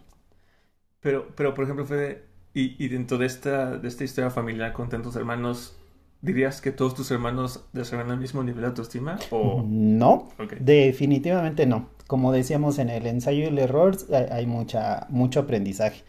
Pero, 1.05 1.29
pero 1.37 1.53
por 1.53 1.65
ejemplo, 1.65 1.85
Fede, 1.85 2.23
y, 2.55 2.83
y 2.83 2.89
dentro 2.89 3.19
de 3.19 3.27
esta, 3.27 3.77
de 3.77 3.87
esta 3.87 4.05
historia 4.05 4.31
familiar 4.31 4.73
con 4.73 4.89
tantos 4.89 5.15
hermanos, 5.17 5.77
¿dirías 6.23 6.63
que 6.63 6.73
todos 6.73 6.95
tus 6.95 7.11
hermanos 7.11 7.63
desarrollan 7.75 8.13
el 8.13 8.21
mismo 8.21 8.43
nivel 8.43 8.63
de 8.63 8.69
autoestima? 8.69 9.19
O... 9.31 9.63
No, 9.69 10.31
definitivamente 10.61 11.67
no. 11.67 11.91
Como 12.07 12.33
decíamos 12.33 12.79
en 12.79 12.89
el 12.89 13.07
ensayo 13.07 13.41
y 13.41 13.49
el 13.49 13.59
error, 13.59 13.99
hay 14.31 14.47
mucha, 14.47 15.07
mucho 15.11 15.41
aprendizaje. 15.41 16.05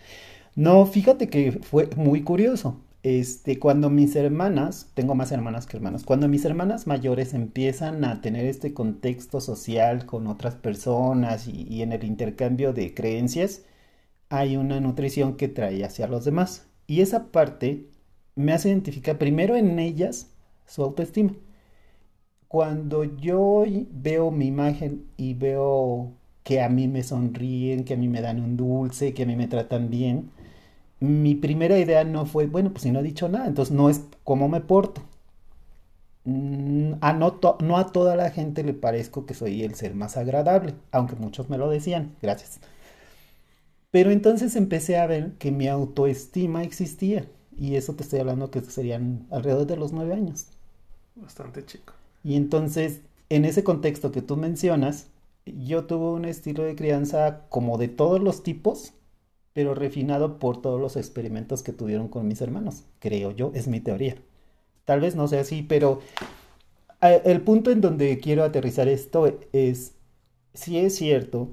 No, 0.56 0.86
fíjate 0.86 1.28
que 1.28 1.52
fue 1.52 1.90
muy 1.98 2.22
curioso. 2.22 2.80
Este, 3.04 3.60
cuando 3.60 3.90
mis 3.90 4.16
hermanas, 4.16 4.92
tengo 4.94 5.14
más 5.14 5.34
hermanas 5.34 5.66
que 5.66 5.76
hermanos, 5.76 6.06
cuando 6.06 6.30
mis 6.30 6.46
hermanas 6.46 6.88
mayores 6.88 7.34
empiezan 7.34 8.06
a 8.06 8.22
tener 8.22 8.46
este 8.46 8.74
contexto 8.74 9.42
social 9.42 10.06
con 10.06 10.28
otras 10.28 10.56
personas 10.56 11.50
y, 11.50 11.68
y 11.70 11.82
en 11.82 11.92
el 11.92 12.06
intercambio 12.06 12.72
de 12.72 12.94
creencias, 12.94 13.64
hay 14.30 14.58
una 14.58 14.80
nutrición 14.80 15.36
que 15.38 15.48
trae 15.48 15.84
hacia 15.84 16.08
los 16.08 16.26
demás. 16.26 16.68
Y 16.88 17.02
esa 17.02 17.32
parte 17.32 17.88
me 18.36 18.54
hace 18.54 18.70
identificar 18.70 19.18
primero 19.18 19.56
en 19.56 19.80
ellas 19.80 20.32
su 20.66 20.84
autoestima. 20.84 21.34
Cuando 22.48 23.04
yo 23.04 23.66
veo 23.92 24.32
mi 24.32 24.48
imagen 24.48 25.06
y 25.18 25.34
veo 25.34 26.14
que 26.44 26.62
a 26.62 26.70
mí 26.70 26.88
me 26.88 27.04
sonríen, 27.04 27.84
que 27.86 27.96
a 27.96 27.98
mí 27.98 28.08
me 28.08 28.22
dan 28.22 28.40
un 28.40 28.56
dulce, 28.58 29.14
que 29.14 29.24
a 29.24 29.26
mí 29.26 29.36
me 29.36 29.48
tratan 29.48 29.90
bien, 29.90 30.32
mi 31.00 31.36
primera 31.36 31.78
idea 31.80 32.04
no 32.04 32.26
fue, 32.26 32.48
bueno, 32.48 32.72
pues 32.72 32.84
si 32.84 32.92
no 32.92 33.00
he 33.00 33.04
dicho 33.04 33.30
nada, 33.30 33.48
entonces 33.48 33.74
no 33.76 33.90
es 33.90 34.06
cómo 34.24 34.50
me 34.50 34.62
porto. 34.62 35.02
Mm, 36.26 36.94
a 37.02 37.14
no, 37.14 37.40
no 37.62 37.78
a 37.78 37.92
toda 37.92 38.16
la 38.16 38.32
gente 38.32 38.64
le 38.64 38.74
parezco 38.74 39.26
que 39.26 39.34
soy 39.34 39.64
el 39.64 39.76
ser 39.76 39.96
más 39.96 40.18
agradable, 40.18 40.74
aunque 40.92 41.16
muchos 41.16 41.50
me 41.50 41.58
lo 41.58 41.70
decían, 41.70 42.16
gracias. 42.22 42.60
Pero 43.96 44.12
entonces 44.12 44.58
empecé 44.58 44.98
a 44.98 45.08
ver 45.08 45.36
que 45.40 45.52
mi 45.52 45.70
autoestima 45.70 46.64
existía. 46.64 47.30
Y 47.58 47.76
eso 47.76 47.94
te 47.94 48.04
estoy 48.04 48.20
hablando 48.20 48.52
que 48.52 48.60
serían 48.60 49.26
alrededor 49.32 49.68
de 49.68 49.78
los 49.78 49.94
nueve 49.94 50.14
años. 50.14 50.48
bastante 51.16 51.66
chico. 51.66 51.94
Y 52.22 52.36
entonces, 52.36 53.00
en 53.30 53.46
ese 53.46 53.64
contexto 53.64 54.12
que 54.12 54.22
tú 54.22 54.36
mencionas, 54.36 55.08
yo 55.46 55.86
tuve 55.86 56.08
un 56.08 56.26
estilo 56.26 56.64
de 56.64 56.76
crianza 56.76 57.46
como 57.48 57.78
de 57.78 57.88
todos 57.88 58.22
los 58.22 58.44
tipos, 58.44 58.92
pero 59.54 59.74
refinado 59.74 60.40
por 60.40 60.62
todos 60.62 60.82
los 60.82 60.98
experimentos 60.98 61.64
que 61.64 61.72
tuvieron 61.72 62.10
con 62.10 62.28
mis 62.28 62.42
hermanos, 62.42 62.84
creo 63.00 63.32
yo, 63.32 63.54
es 63.56 63.70
mi 63.70 63.80
teoría. 63.80 64.18
Tal 64.84 65.00
vez 65.00 65.16
no 65.16 65.30
sea 65.30 65.40
así, 65.40 65.64
pero 65.64 66.02
el 67.00 67.40
punto 67.44 67.72
en 67.72 67.80
donde 67.80 68.20
quiero 68.20 68.44
aterrizar 68.44 68.90
esto 68.90 69.40
es, 69.54 69.94
si 70.54 70.80
es 70.80 70.96
cierto 70.96 71.48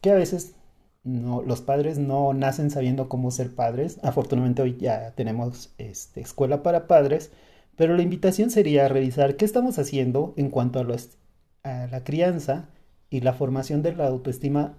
que 0.00 0.10
a 0.10 0.14
veces 0.14 0.56
los 1.04 1.62
padres 1.62 1.98
no 1.98 2.32
nacen 2.34 2.70
sabiendo 2.70 3.08
cómo 3.08 3.30
ser 3.30 3.54
padres. 3.54 3.98
Afortunadamente 4.02 4.62
hoy 4.62 4.76
ya 4.78 5.12
tenemos 5.12 5.72
este, 5.78 6.20
escuela 6.20 6.62
para 6.62 6.86
padres, 6.86 7.32
pero 7.76 7.96
la 7.96 8.02
invitación 8.02 8.50
sería 8.50 8.88
revisar 8.88 9.36
qué 9.36 9.44
estamos 9.44 9.78
haciendo 9.78 10.34
en 10.36 10.50
cuanto 10.50 10.80
a, 10.80 10.84
la 11.64 12.04
crianza 12.04 12.68
y 13.08 13.22
la 13.22 13.32
formación 13.32 13.82
de 13.82 13.94
la 13.94 14.06
autoestima 14.06 14.74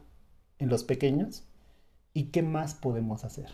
en 0.60 0.70
los 0.70 0.84
pequeños 0.84 1.44
y 2.14 2.26
qué 2.26 2.44
más 2.44 2.76
podemos 2.76 3.24
hacer. 3.24 3.48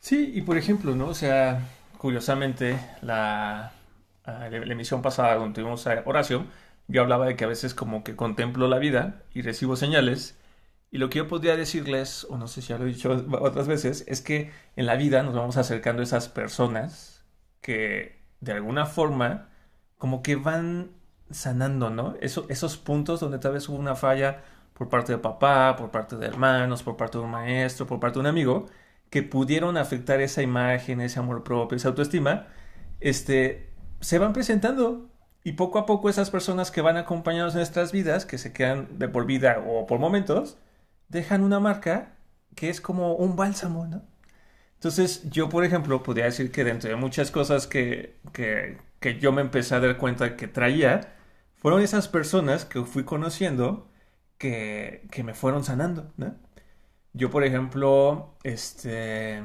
Sí, 0.00 0.32
y 0.34 0.42
por 0.42 0.56
ejemplo, 0.56 0.94
¿no? 0.94 1.08
O 1.08 1.14
sea, 1.14 1.60
curiosamente, 1.98 2.78
la, 3.02 3.72
la, 4.24 4.48
la 4.48 4.72
emisión 4.72 5.02
pasada 5.02 5.36
donde 5.36 5.54
tuvimos 5.54 5.86
a 5.86 6.02
Horacio, 6.04 6.46
yo 6.88 7.02
hablaba 7.02 7.26
de 7.26 7.36
que 7.36 7.44
a 7.44 7.48
veces 7.48 7.74
como 7.74 8.04
que 8.04 8.14
contemplo 8.14 8.68
la 8.68 8.78
vida 8.78 9.22
y 9.34 9.42
recibo 9.42 9.76
señales 9.76 10.36
y 10.96 10.98
lo 10.98 11.10
que 11.10 11.18
yo 11.18 11.28
podría 11.28 11.56
decirles, 11.56 12.26
o 12.30 12.38
no 12.38 12.48
sé 12.48 12.62
si 12.62 12.68
ya 12.68 12.78
lo 12.78 12.86
he 12.86 12.88
dicho 12.88 13.12
otras 13.42 13.68
veces, 13.68 14.06
es 14.08 14.22
que 14.22 14.50
en 14.76 14.86
la 14.86 14.96
vida 14.96 15.22
nos 15.22 15.34
vamos 15.34 15.58
acercando 15.58 16.00
a 16.00 16.04
esas 16.04 16.30
personas 16.30 17.22
que 17.60 18.24
de 18.40 18.52
alguna 18.52 18.86
forma 18.86 19.50
como 19.98 20.22
que 20.22 20.36
van 20.36 20.92
sanando, 21.30 21.90
¿no? 21.90 22.14
Eso, 22.22 22.46
esos 22.48 22.78
puntos 22.78 23.20
donde 23.20 23.38
tal 23.38 23.52
vez 23.52 23.68
hubo 23.68 23.76
una 23.76 23.94
falla 23.94 24.42
por 24.72 24.88
parte 24.88 25.12
de 25.12 25.18
papá, 25.18 25.76
por 25.76 25.90
parte 25.90 26.16
de 26.16 26.24
hermanos, 26.28 26.82
por 26.82 26.96
parte 26.96 27.18
de 27.18 27.24
un 27.24 27.30
maestro, 27.30 27.86
por 27.86 28.00
parte 28.00 28.14
de 28.14 28.20
un 28.20 28.26
amigo, 28.28 28.64
que 29.10 29.22
pudieron 29.22 29.76
afectar 29.76 30.22
esa 30.22 30.40
imagen, 30.40 31.02
ese 31.02 31.18
amor 31.18 31.44
propio, 31.44 31.76
esa 31.76 31.88
autoestima, 31.88 32.46
este, 33.00 33.70
se 34.00 34.18
van 34.18 34.32
presentando 34.32 35.10
y 35.44 35.52
poco 35.52 35.78
a 35.78 35.84
poco 35.84 36.08
esas 36.08 36.30
personas 36.30 36.70
que 36.70 36.80
van 36.80 36.96
acompañados 36.96 37.52
en 37.52 37.58
nuestras 37.58 37.92
vidas, 37.92 38.24
que 38.24 38.38
se 38.38 38.54
quedan 38.54 38.98
de 38.98 39.08
por 39.08 39.26
vida 39.26 39.62
o 39.68 39.86
por 39.86 39.98
momentos, 39.98 40.56
dejan 41.08 41.42
una 41.42 41.60
marca 41.60 42.16
que 42.54 42.70
es 42.70 42.80
como 42.80 43.14
un 43.14 43.36
bálsamo, 43.36 43.86
¿no? 43.86 44.02
Entonces, 44.74 45.28
yo, 45.30 45.48
por 45.48 45.64
ejemplo, 45.64 46.02
podría 46.02 46.26
decir 46.26 46.52
que 46.52 46.64
dentro 46.64 46.90
de 46.90 46.96
muchas 46.96 47.30
cosas 47.30 47.66
que, 47.66 48.16
que, 48.32 48.78
que 49.00 49.18
yo 49.18 49.32
me 49.32 49.42
empecé 49.42 49.74
a 49.74 49.80
dar 49.80 49.96
cuenta 49.98 50.36
que 50.36 50.48
traía, 50.48 51.14
fueron 51.56 51.82
esas 51.82 52.08
personas 52.08 52.64
que 52.64 52.82
fui 52.84 53.04
conociendo 53.04 53.90
que, 54.38 55.08
que 55.10 55.24
me 55.24 55.34
fueron 55.34 55.64
sanando, 55.64 56.12
¿no? 56.16 56.36
Yo, 57.12 57.30
por 57.30 57.44
ejemplo, 57.44 58.36
este... 58.44 59.44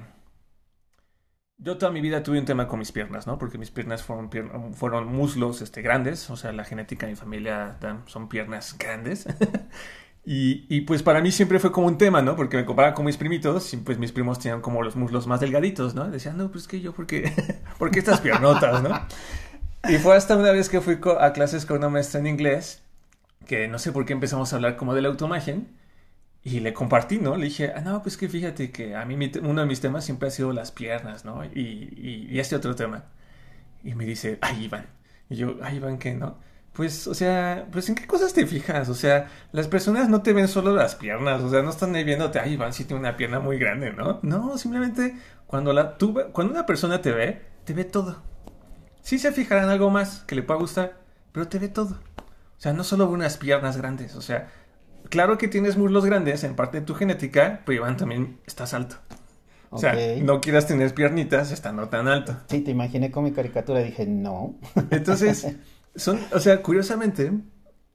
Yo 1.58 1.78
toda 1.78 1.92
mi 1.92 2.02
vida 2.02 2.24
tuve 2.24 2.40
un 2.40 2.46
tema 2.46 2.68
con 2.68 2.80
mis 2.80 2.92
piernas, 2.92 3.28
¿no? 3.28 3.38
Porque 3.38 3.58
mis 3.60 3.70
piernas 3.70 4.02
fueron, 4.04 4.74
fueron 4.74 5.08
muslos 5.14 5.62
este, 5.62 5.82
grandes, 5.84 6.30
o 6.32 6.36
sea, 6.36 6.52
la 6.54 6.64
genética 6.64 7.06
de 7.06 7.12
mi 7.14 7.16
familia 7.16 7.78
son 8.08 8.30
piernas 8.30 8.76
grandes. 8.80 9.28
Y, 10.24 10.82
pues 10.82 11.02
para 11.02 11.20
mí 11.20 11.32
siempre 11.32 11.60
fue 11.60 11.72
como 11.72 11.88
un 11.88 11.98
tema, 11.98 12.22
¿no? 12.22 12.36
Porque 12.36 12.56
me 12.58 12.66
comparaba 12.66 12.94
con 12.94 13.06
mis 13.06 13.18
primitos 13.18 13.74
y 13.74 13.78
pues 13.78 13.98
mis 13.98 14.12
primos 14.12 14.38
tenían 14.40 14.62
como 14.62 14.84
los 14.84 14.96
muslos 14.96 15.26
más 15.26 15.40
delgaditos, 15.40 15.96
¿no? 15.96 16.10
Decían, 16.10 16.38
no, 16.38 16.52
pues 16.52 16.68
que 16.68 16.80
yo, 16.80 16.94
¿por 16.94 17.08
qué, 17.08 17.34
¿por 17.80 17.90
qué 17.90 18.00
estas 18.00 18.22
piernotas, 18.22 18.84
no? 18.84 18.90
Y 19.90 19.98
fue 19.98 20.16
hasta 20.16 20.38
una 20.38 20.52
vez 20.52 20.70
que 20.70 20.80
fui 20.80 21.00
a 21.20 21.34
clases 21.34 21.66
con 21.66 21.78
una 21.78 21.90
maestra 21.90 22.20
en 22.20 22.28
inglés, 22.28 22.84
que 23.48 23.68
no 23.68 23.80
sé 23.80 23.92
por 23.92 24.06
qué 24.06 24.14
empezamos 24.14 24.54
a 24.54 24.58
hablar 24.58 24.78
como 24.78 24.94
de 24.94 25.02
la 25.02 25.08
autoimagen, 25.10 25.70
y 26.44 26.60
le 26.60 26.74
compartí, 26.74 27.20
¿no? 27.20 27.36
Le 27.36 27.46
dije, 27.46 27.72
ah, 27.76 27.82
no, 27.82 28.02
pues 28.02 28.18
que 28.18 28.28
fíjate 28.28 28.72
que 28.72 28.96
a 28.96 29.06
mí 29.06 29.32
uno 29.44 29.62
de 29.62 29.68
mis 29.68 29.80
temas 29.80 30.06
siempre 30.06 30.28
ha 30.28 30.32
sido 30.32 30.54
las 30.54 30.72
piernas, 30.72 31.24
¿no? 31.24 31.46
Y, 31.46 32.28
y, 32.30 32.40
este 32.40 32.56
otro 32.56 32.76
tema. 32.76 33.06
Y 33.84 33.94
me 33.96 34.06
dice, 34.06 34.40
ay, 34.42 34.66
Iván. 34.66 34.88
Y 35.30 35.36
yo, 35.36 35.58
ay, 35.62 35.78
Iván, 35.78 36.00
¿qué, 36.00 36.16
no? 36.16 36.38
Pues, 36.74 37.06
o 37.08 37.14
sea, 37.14 37.68
pues 37.70 37.90
en 37.90 37.96
qué 37.96 38.08
cosas 38.08 38.34
te 38.34 38.48
fijas, 38.48 38.88
o 38.88 38.94
sea, 38.94 39.28
las 39.52 39.68
personas 39.68 40.08
no 40.08 40.22
te 40.22 40.32
ven 40.32 40.48
solo 40.48 40.74
las 40.74 40.96
piernas, 40.96 41.42
o 41.42 41.50
sea, 41.50 41.62
no 41.62 41.70
están 41.70 41.94
ahí 41.96 42.06
viéndote, 42.06 42.40
ay, 42.40 42.54
Iván 42.54 42.72
sí 42.72 42.86
tiene 42.86 43.02
una 43.02 43.18
pierna 43.18 43.42
muy 43.42 43.60
grande, 43.60 43.92
¿no? 43.92 44.20
No, 44.22 44.58
simplemente 44.58 45.16
cuando 45.48 45.74
la 45.74 45.98
tú, 45.98 46.18
cuando 46.32 46.54
una 46.54 46.66
persona 46.66 47.02
te 47.02 47.12
ve, 47.12 47.42
te 47.66 47.74
ve 47.74 47.84
todo. 47.84 48.22
Sí 49.02 49.20
se 49.20 49.34
fijará 49.34 49.64
en 49.64 49.70
algo 49.70 49.90
más 49.90 50.22
que 50.22 50.36
le 50.36 50.44
pueda 50.44 50.62
gustar, 50.62 50.98
pero 51.34 51.50
te 51.50 51.60
ve 51.60 51.68
todo. 51.68 52.00
O 52.58 52.62
sea, 52.62 52.72
no 52.72 52.86
solo 52.86 53.10
unas 53.10 53.38
piernas 53.38 53.76
grandes, 53.76 54.16
o 54.16 54.22
sea, 54.22 54.48
claro 55.10 55.38
que 55.38 55.50
tienes 55.50 55.76
muslos 55.76 56.06
grandes 56.06 56.46
en 56.46 56.56
parte 56.56 56.80
de 56.80 56.86
tu 56.86 56.96
genética, 56.96 57.64
pero 57.66 57.78
Iván 57.78 57.98
también 57.98 58.40
estás 58.46 58.74
alto. 58.74 58.96
O 59.72 59.78
sea, 59.78 59.96
no 60.22 60.42
quieras 60.42 60.68
tener 60.68 60.94
piernitas 60.94 61.52
estando 61.52 61.88
tan 61.88 62.08
alto. 62.10 62.36
Sí, 62.48 62.60
te 62.60 62.72
imaginé 62.72 63.10
con 63.10 63.24
mi 63.24 63.32
caricatura 63.32 63.80
dije, 63.80 64.06
no. 64.06 64.56
Entonces, 64.92 65.48
Son, 65.96 66.20
o 66.34 66.40
sea, 66.40 66.62
curiosamente, 66.62 67.32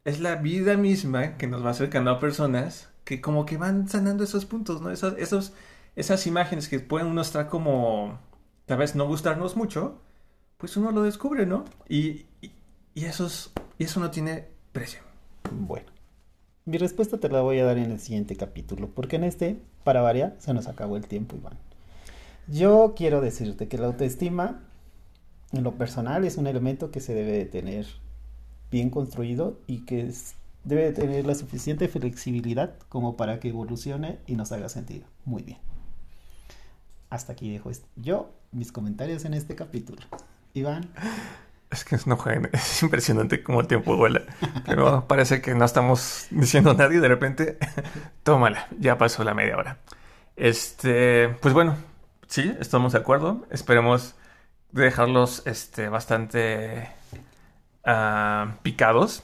es 0.04 0.20
la 0.20 0.36
vida 0.36 0.76
misma 0.76 1.36
que 1.36 1.46
nos 1.46 1.64
va 1.64 1.70
acercando 1.70 2.10
a 2.10 2.20
personas 2.20 2.88
que 3.04 3.20
como 3.20 3.46
que 3.46 3.56
van 3.56 3.88
sanando 3.88 4.24
esos 4.24 4.44
puntos, 4.46 4.82
¿no? 4.82 4.90
Esos, 4.90 5.14
esos, 5.18 5.52
esas 5.94 6.26
imágenes 6.26 6.68
que 6.68 6.80
pueden 6.80 7.08
uno 7.08 7.22
estar 7.22 7.48
como, 7.48 8.18
tal 8.66 8.78
vez 8.78 8.94
no 8.94 9.06
gustarnos 9.06 9.56
mucho, 9.56 10.00
pues 10.58 10.76
uno 10.76 10.90
lo 10.90 11.02
descubre, 11.02 11.46
¿no? 11.46 11.64
Y, 11.88 12.26
y, 12.40 12.52
y, 12.94 13.04
esos, 13.04 13.52
y 13.78 13.84
eso 13.84 14.00
no 14.00 14.10
tiene 14.10 14.48
precio. 14.72 15.00
Bueno, 15.52 15.86
mi 16.64 16.78
respuesta 16.78 17.18
te 17.18 17.28
la 17.28 17.40
voy 17.42 17.60
a 17.60 17.64
dar 17.64 17.78
en 17.78 17.92
el 17.92 18.00
siguiente 18.00 18.36
capítulo, 18.36 18.88
porque 18.88 19.16
en 19.16 19.24
este, 19.24 19.60
para 19.84 20.02
variar, 20.02 20.34
se 20.38 20.52
nos 20.52 20.66
acabó 20.66 20.96
el 20.96 21.06
tiempo, 21.06 21.36
Iván. 21.36 21.58
Yo 22.48 22.94
quiero 22.96 23.20
decirte 23.20 23.68
que 23.68 23.78
la 23.78 23.86
autoestima 23.86 24.62
en 25.52 25.62
lo 25.62 25.72
personal 25.74 26.24
es 26.24 26.36
un 26.36 26.46
elemento 26.46 26.90
que 26.90 27.00
se 27.00 27.14
debe 27.14 27.32
de 27.32 27.44
tener 27.46 27.86
bien 28.70 28.90
construido 28.90 29.60
y 29.66 29.84
que 29.84 30.12
debe 30.64 30.84
de 30.84 30.92
tener 30.92 31.26
la 31.26 31.34
suficiente 31.34 31.88
flexibilidad 31.88 32.74
como 32.88 33.16
para 33.16 33.38
que 33.38 33.48
evolucione 33.48 34.18
y 34.26 34.34
nos 34.34 34.52
haga 34.52 34.68
sentido. 34.68 35.06
Muy 35.24 35.42
bien. 35.42 35.58
Hasta 37.08 37.32
aquí 37.32 37.50
dejo 37.52 37.70
yo 37.94 38.34
mis 38.50 38.72
comentarios 38.72 39.24
en 39.24 39.34
este 39.34 39.54
capítulo. 39.54 40.02
Iván. 40.54 40.90
Es 41.70 41.84
que 41.84 41.96
no 42.06 42.18
es 42.52 42.82
impresionante 42.82 43.42
cómo 43.42 43.60
el 43.60 43.66
tiempo 43.66 43.96
vuela. 43.96 44.22
Pero 44.64 45.06
parece 45.06 45.40
que 45.40 45.54
no 45.54 45.64
estamos 45.64 46.26
diciendo 46.30 46.70
a 46.70 46.74
nadie 46.74 47.00
de 47.00 47.08
repente, 47.08 47.58
tómala, 48.22 48.66
ya 48.78 48.98
pasó 48.98 49.22
la 49.22 49.34
media 49.34 49.56
hora. 49.56 49.78
Este, 50.36 51.28
pues 51.40 51.54
bueno, 51.54 51.76
sí, 52.26 52.52
estamos 52.60 52.92
de 52.92 52.98
acuerdo. 52.98 53.46
Esperemos 53.50 54.14
dejarlos 54.84 55.42
este, 55.46 55.88
bastante 55.88 56.88
uh, 57.86 58.50
picados 58.62 59.22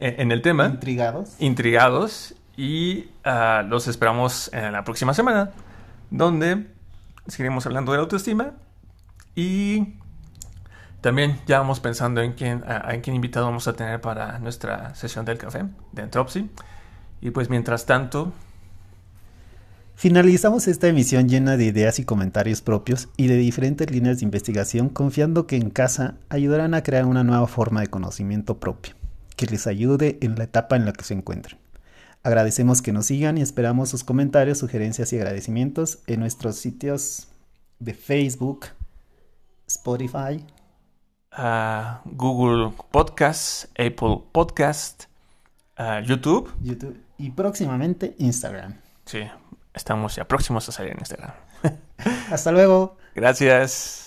en, 0.00 0.32
el 0.32 0.42
tema. 0.42 0.66
Intrigados. 0.66 1.36
Intrigados. 1.38 2.34
Y 2.56 3.10
uh, 3.24 3.66
los 3.66 3.86
esperamos 3.86 4.50
en 4.52 4.72
la 4.72 4.84
próxima 4.84 5.12
semana, 5.12 5.50
donde 6.10 6.66
seguiremos 7.26 7.66
hablando 7.66 7.92
de 7.92 7.98
la 7.98 8.02
autoestima. 8.02 8.52
Y 9.34 9.94
también 11.02 11.38
ya 11.46 11.58
vamos 11.58 11.80
pensando 11.80 12.22
en 12.22 12.32
quién, 12.32 12.64
en 12.66 13.00
quién 13.02 13.14
invitado 13.14 13.46
vamos 13.46 13.68
a 13.68 13.74
tener 13.74 14.00
para 14.00 14.38
nuestra 14.38 14.94
sesión 14.94 15.24
del 15.24 15.38
café 15.38 15.64
de 15.92 16.02
Entropsy. 16.02 16.50
Y 17.20 17.30
pues 17.30 17.50
mientras 17.50 17.86
tanto, 17.86 18.32
Finalizamos 19.98 20.68
esta 20.68 20.88
emisión 20.88 21.26
llena 21.26 21.56
de 21.56 21.64
ideas 21.64 21.98
y 21.98 22.04
comentarios 22.04 22.60
propios 22.60 23.08
y 23.16 23.28
de 23.28 23.36
diferentes 23.38 23.90
líneas 23.90 24.18
de 24.18 24.26
investigación 24.26 24.90
confiando 24.90 25.46
que 25.46 25.56
en 25.56 25.70
casa 25.70 26.16
ayudarán 26.28 26.74
a 26.74 26.82
crear 26.82 27.06
una 27.06 27.24
nueva 27.24 27.46
forma 27.46 27.80
de 27.80 27.86
conocimiento 27.86 28.60
propio, 28.60 28.94
que 29.36 29.46
les 29.46 29.66
ayude 29.66 30.18
en 30.20 30.34
la 30.34 30.44
etapa 30.44 30.76
en 30.76 30.84
la 30.84 30.92
que 30.92 31.02
se 31.02 31.14
encuentren. 31.14 31.58
Agradecemos 32.22 32.82
que 32.82 32.92
nos 32.92 33.06
sigan 33.06 33.38
y 33.38 33.40
esperamos 33.40 33.88
sus 33.88 34.04
comentarios, 34.04 34.58
sugerencias 34.58 35.14
y 35.14 35.16
agradecimientos 35.16 36.00
en 36.06 36.20
nuestros 36.20 36.56
sitios 36.56 37.28
de 37.78 37.94
Facebook, 37.94 38.66
Spotify, 39.66 40.44
Google 42.04 42.74
Podcast, 42.90 43.64
Apple 43.70 44.24
Podcast, 44.30 45.04
YouTube. 46.04 46.52
YouTube 46.62 47.00
y 47.16 47.30
próximamente 47.30 48.14
Instagram. 48.18 48.74
Sí, 49.06 49.20
estamos 49.76 50.16
ya 50.16 50.26
próximos 50.26 50.68
a 50.68 50.72
salir 50.72 50.92
en 50.92 50.98
Instagram. 50.98 51.32
Hasta 52.30 52.50
luego. 52.50 52.96
Gracias. 53.14 54.05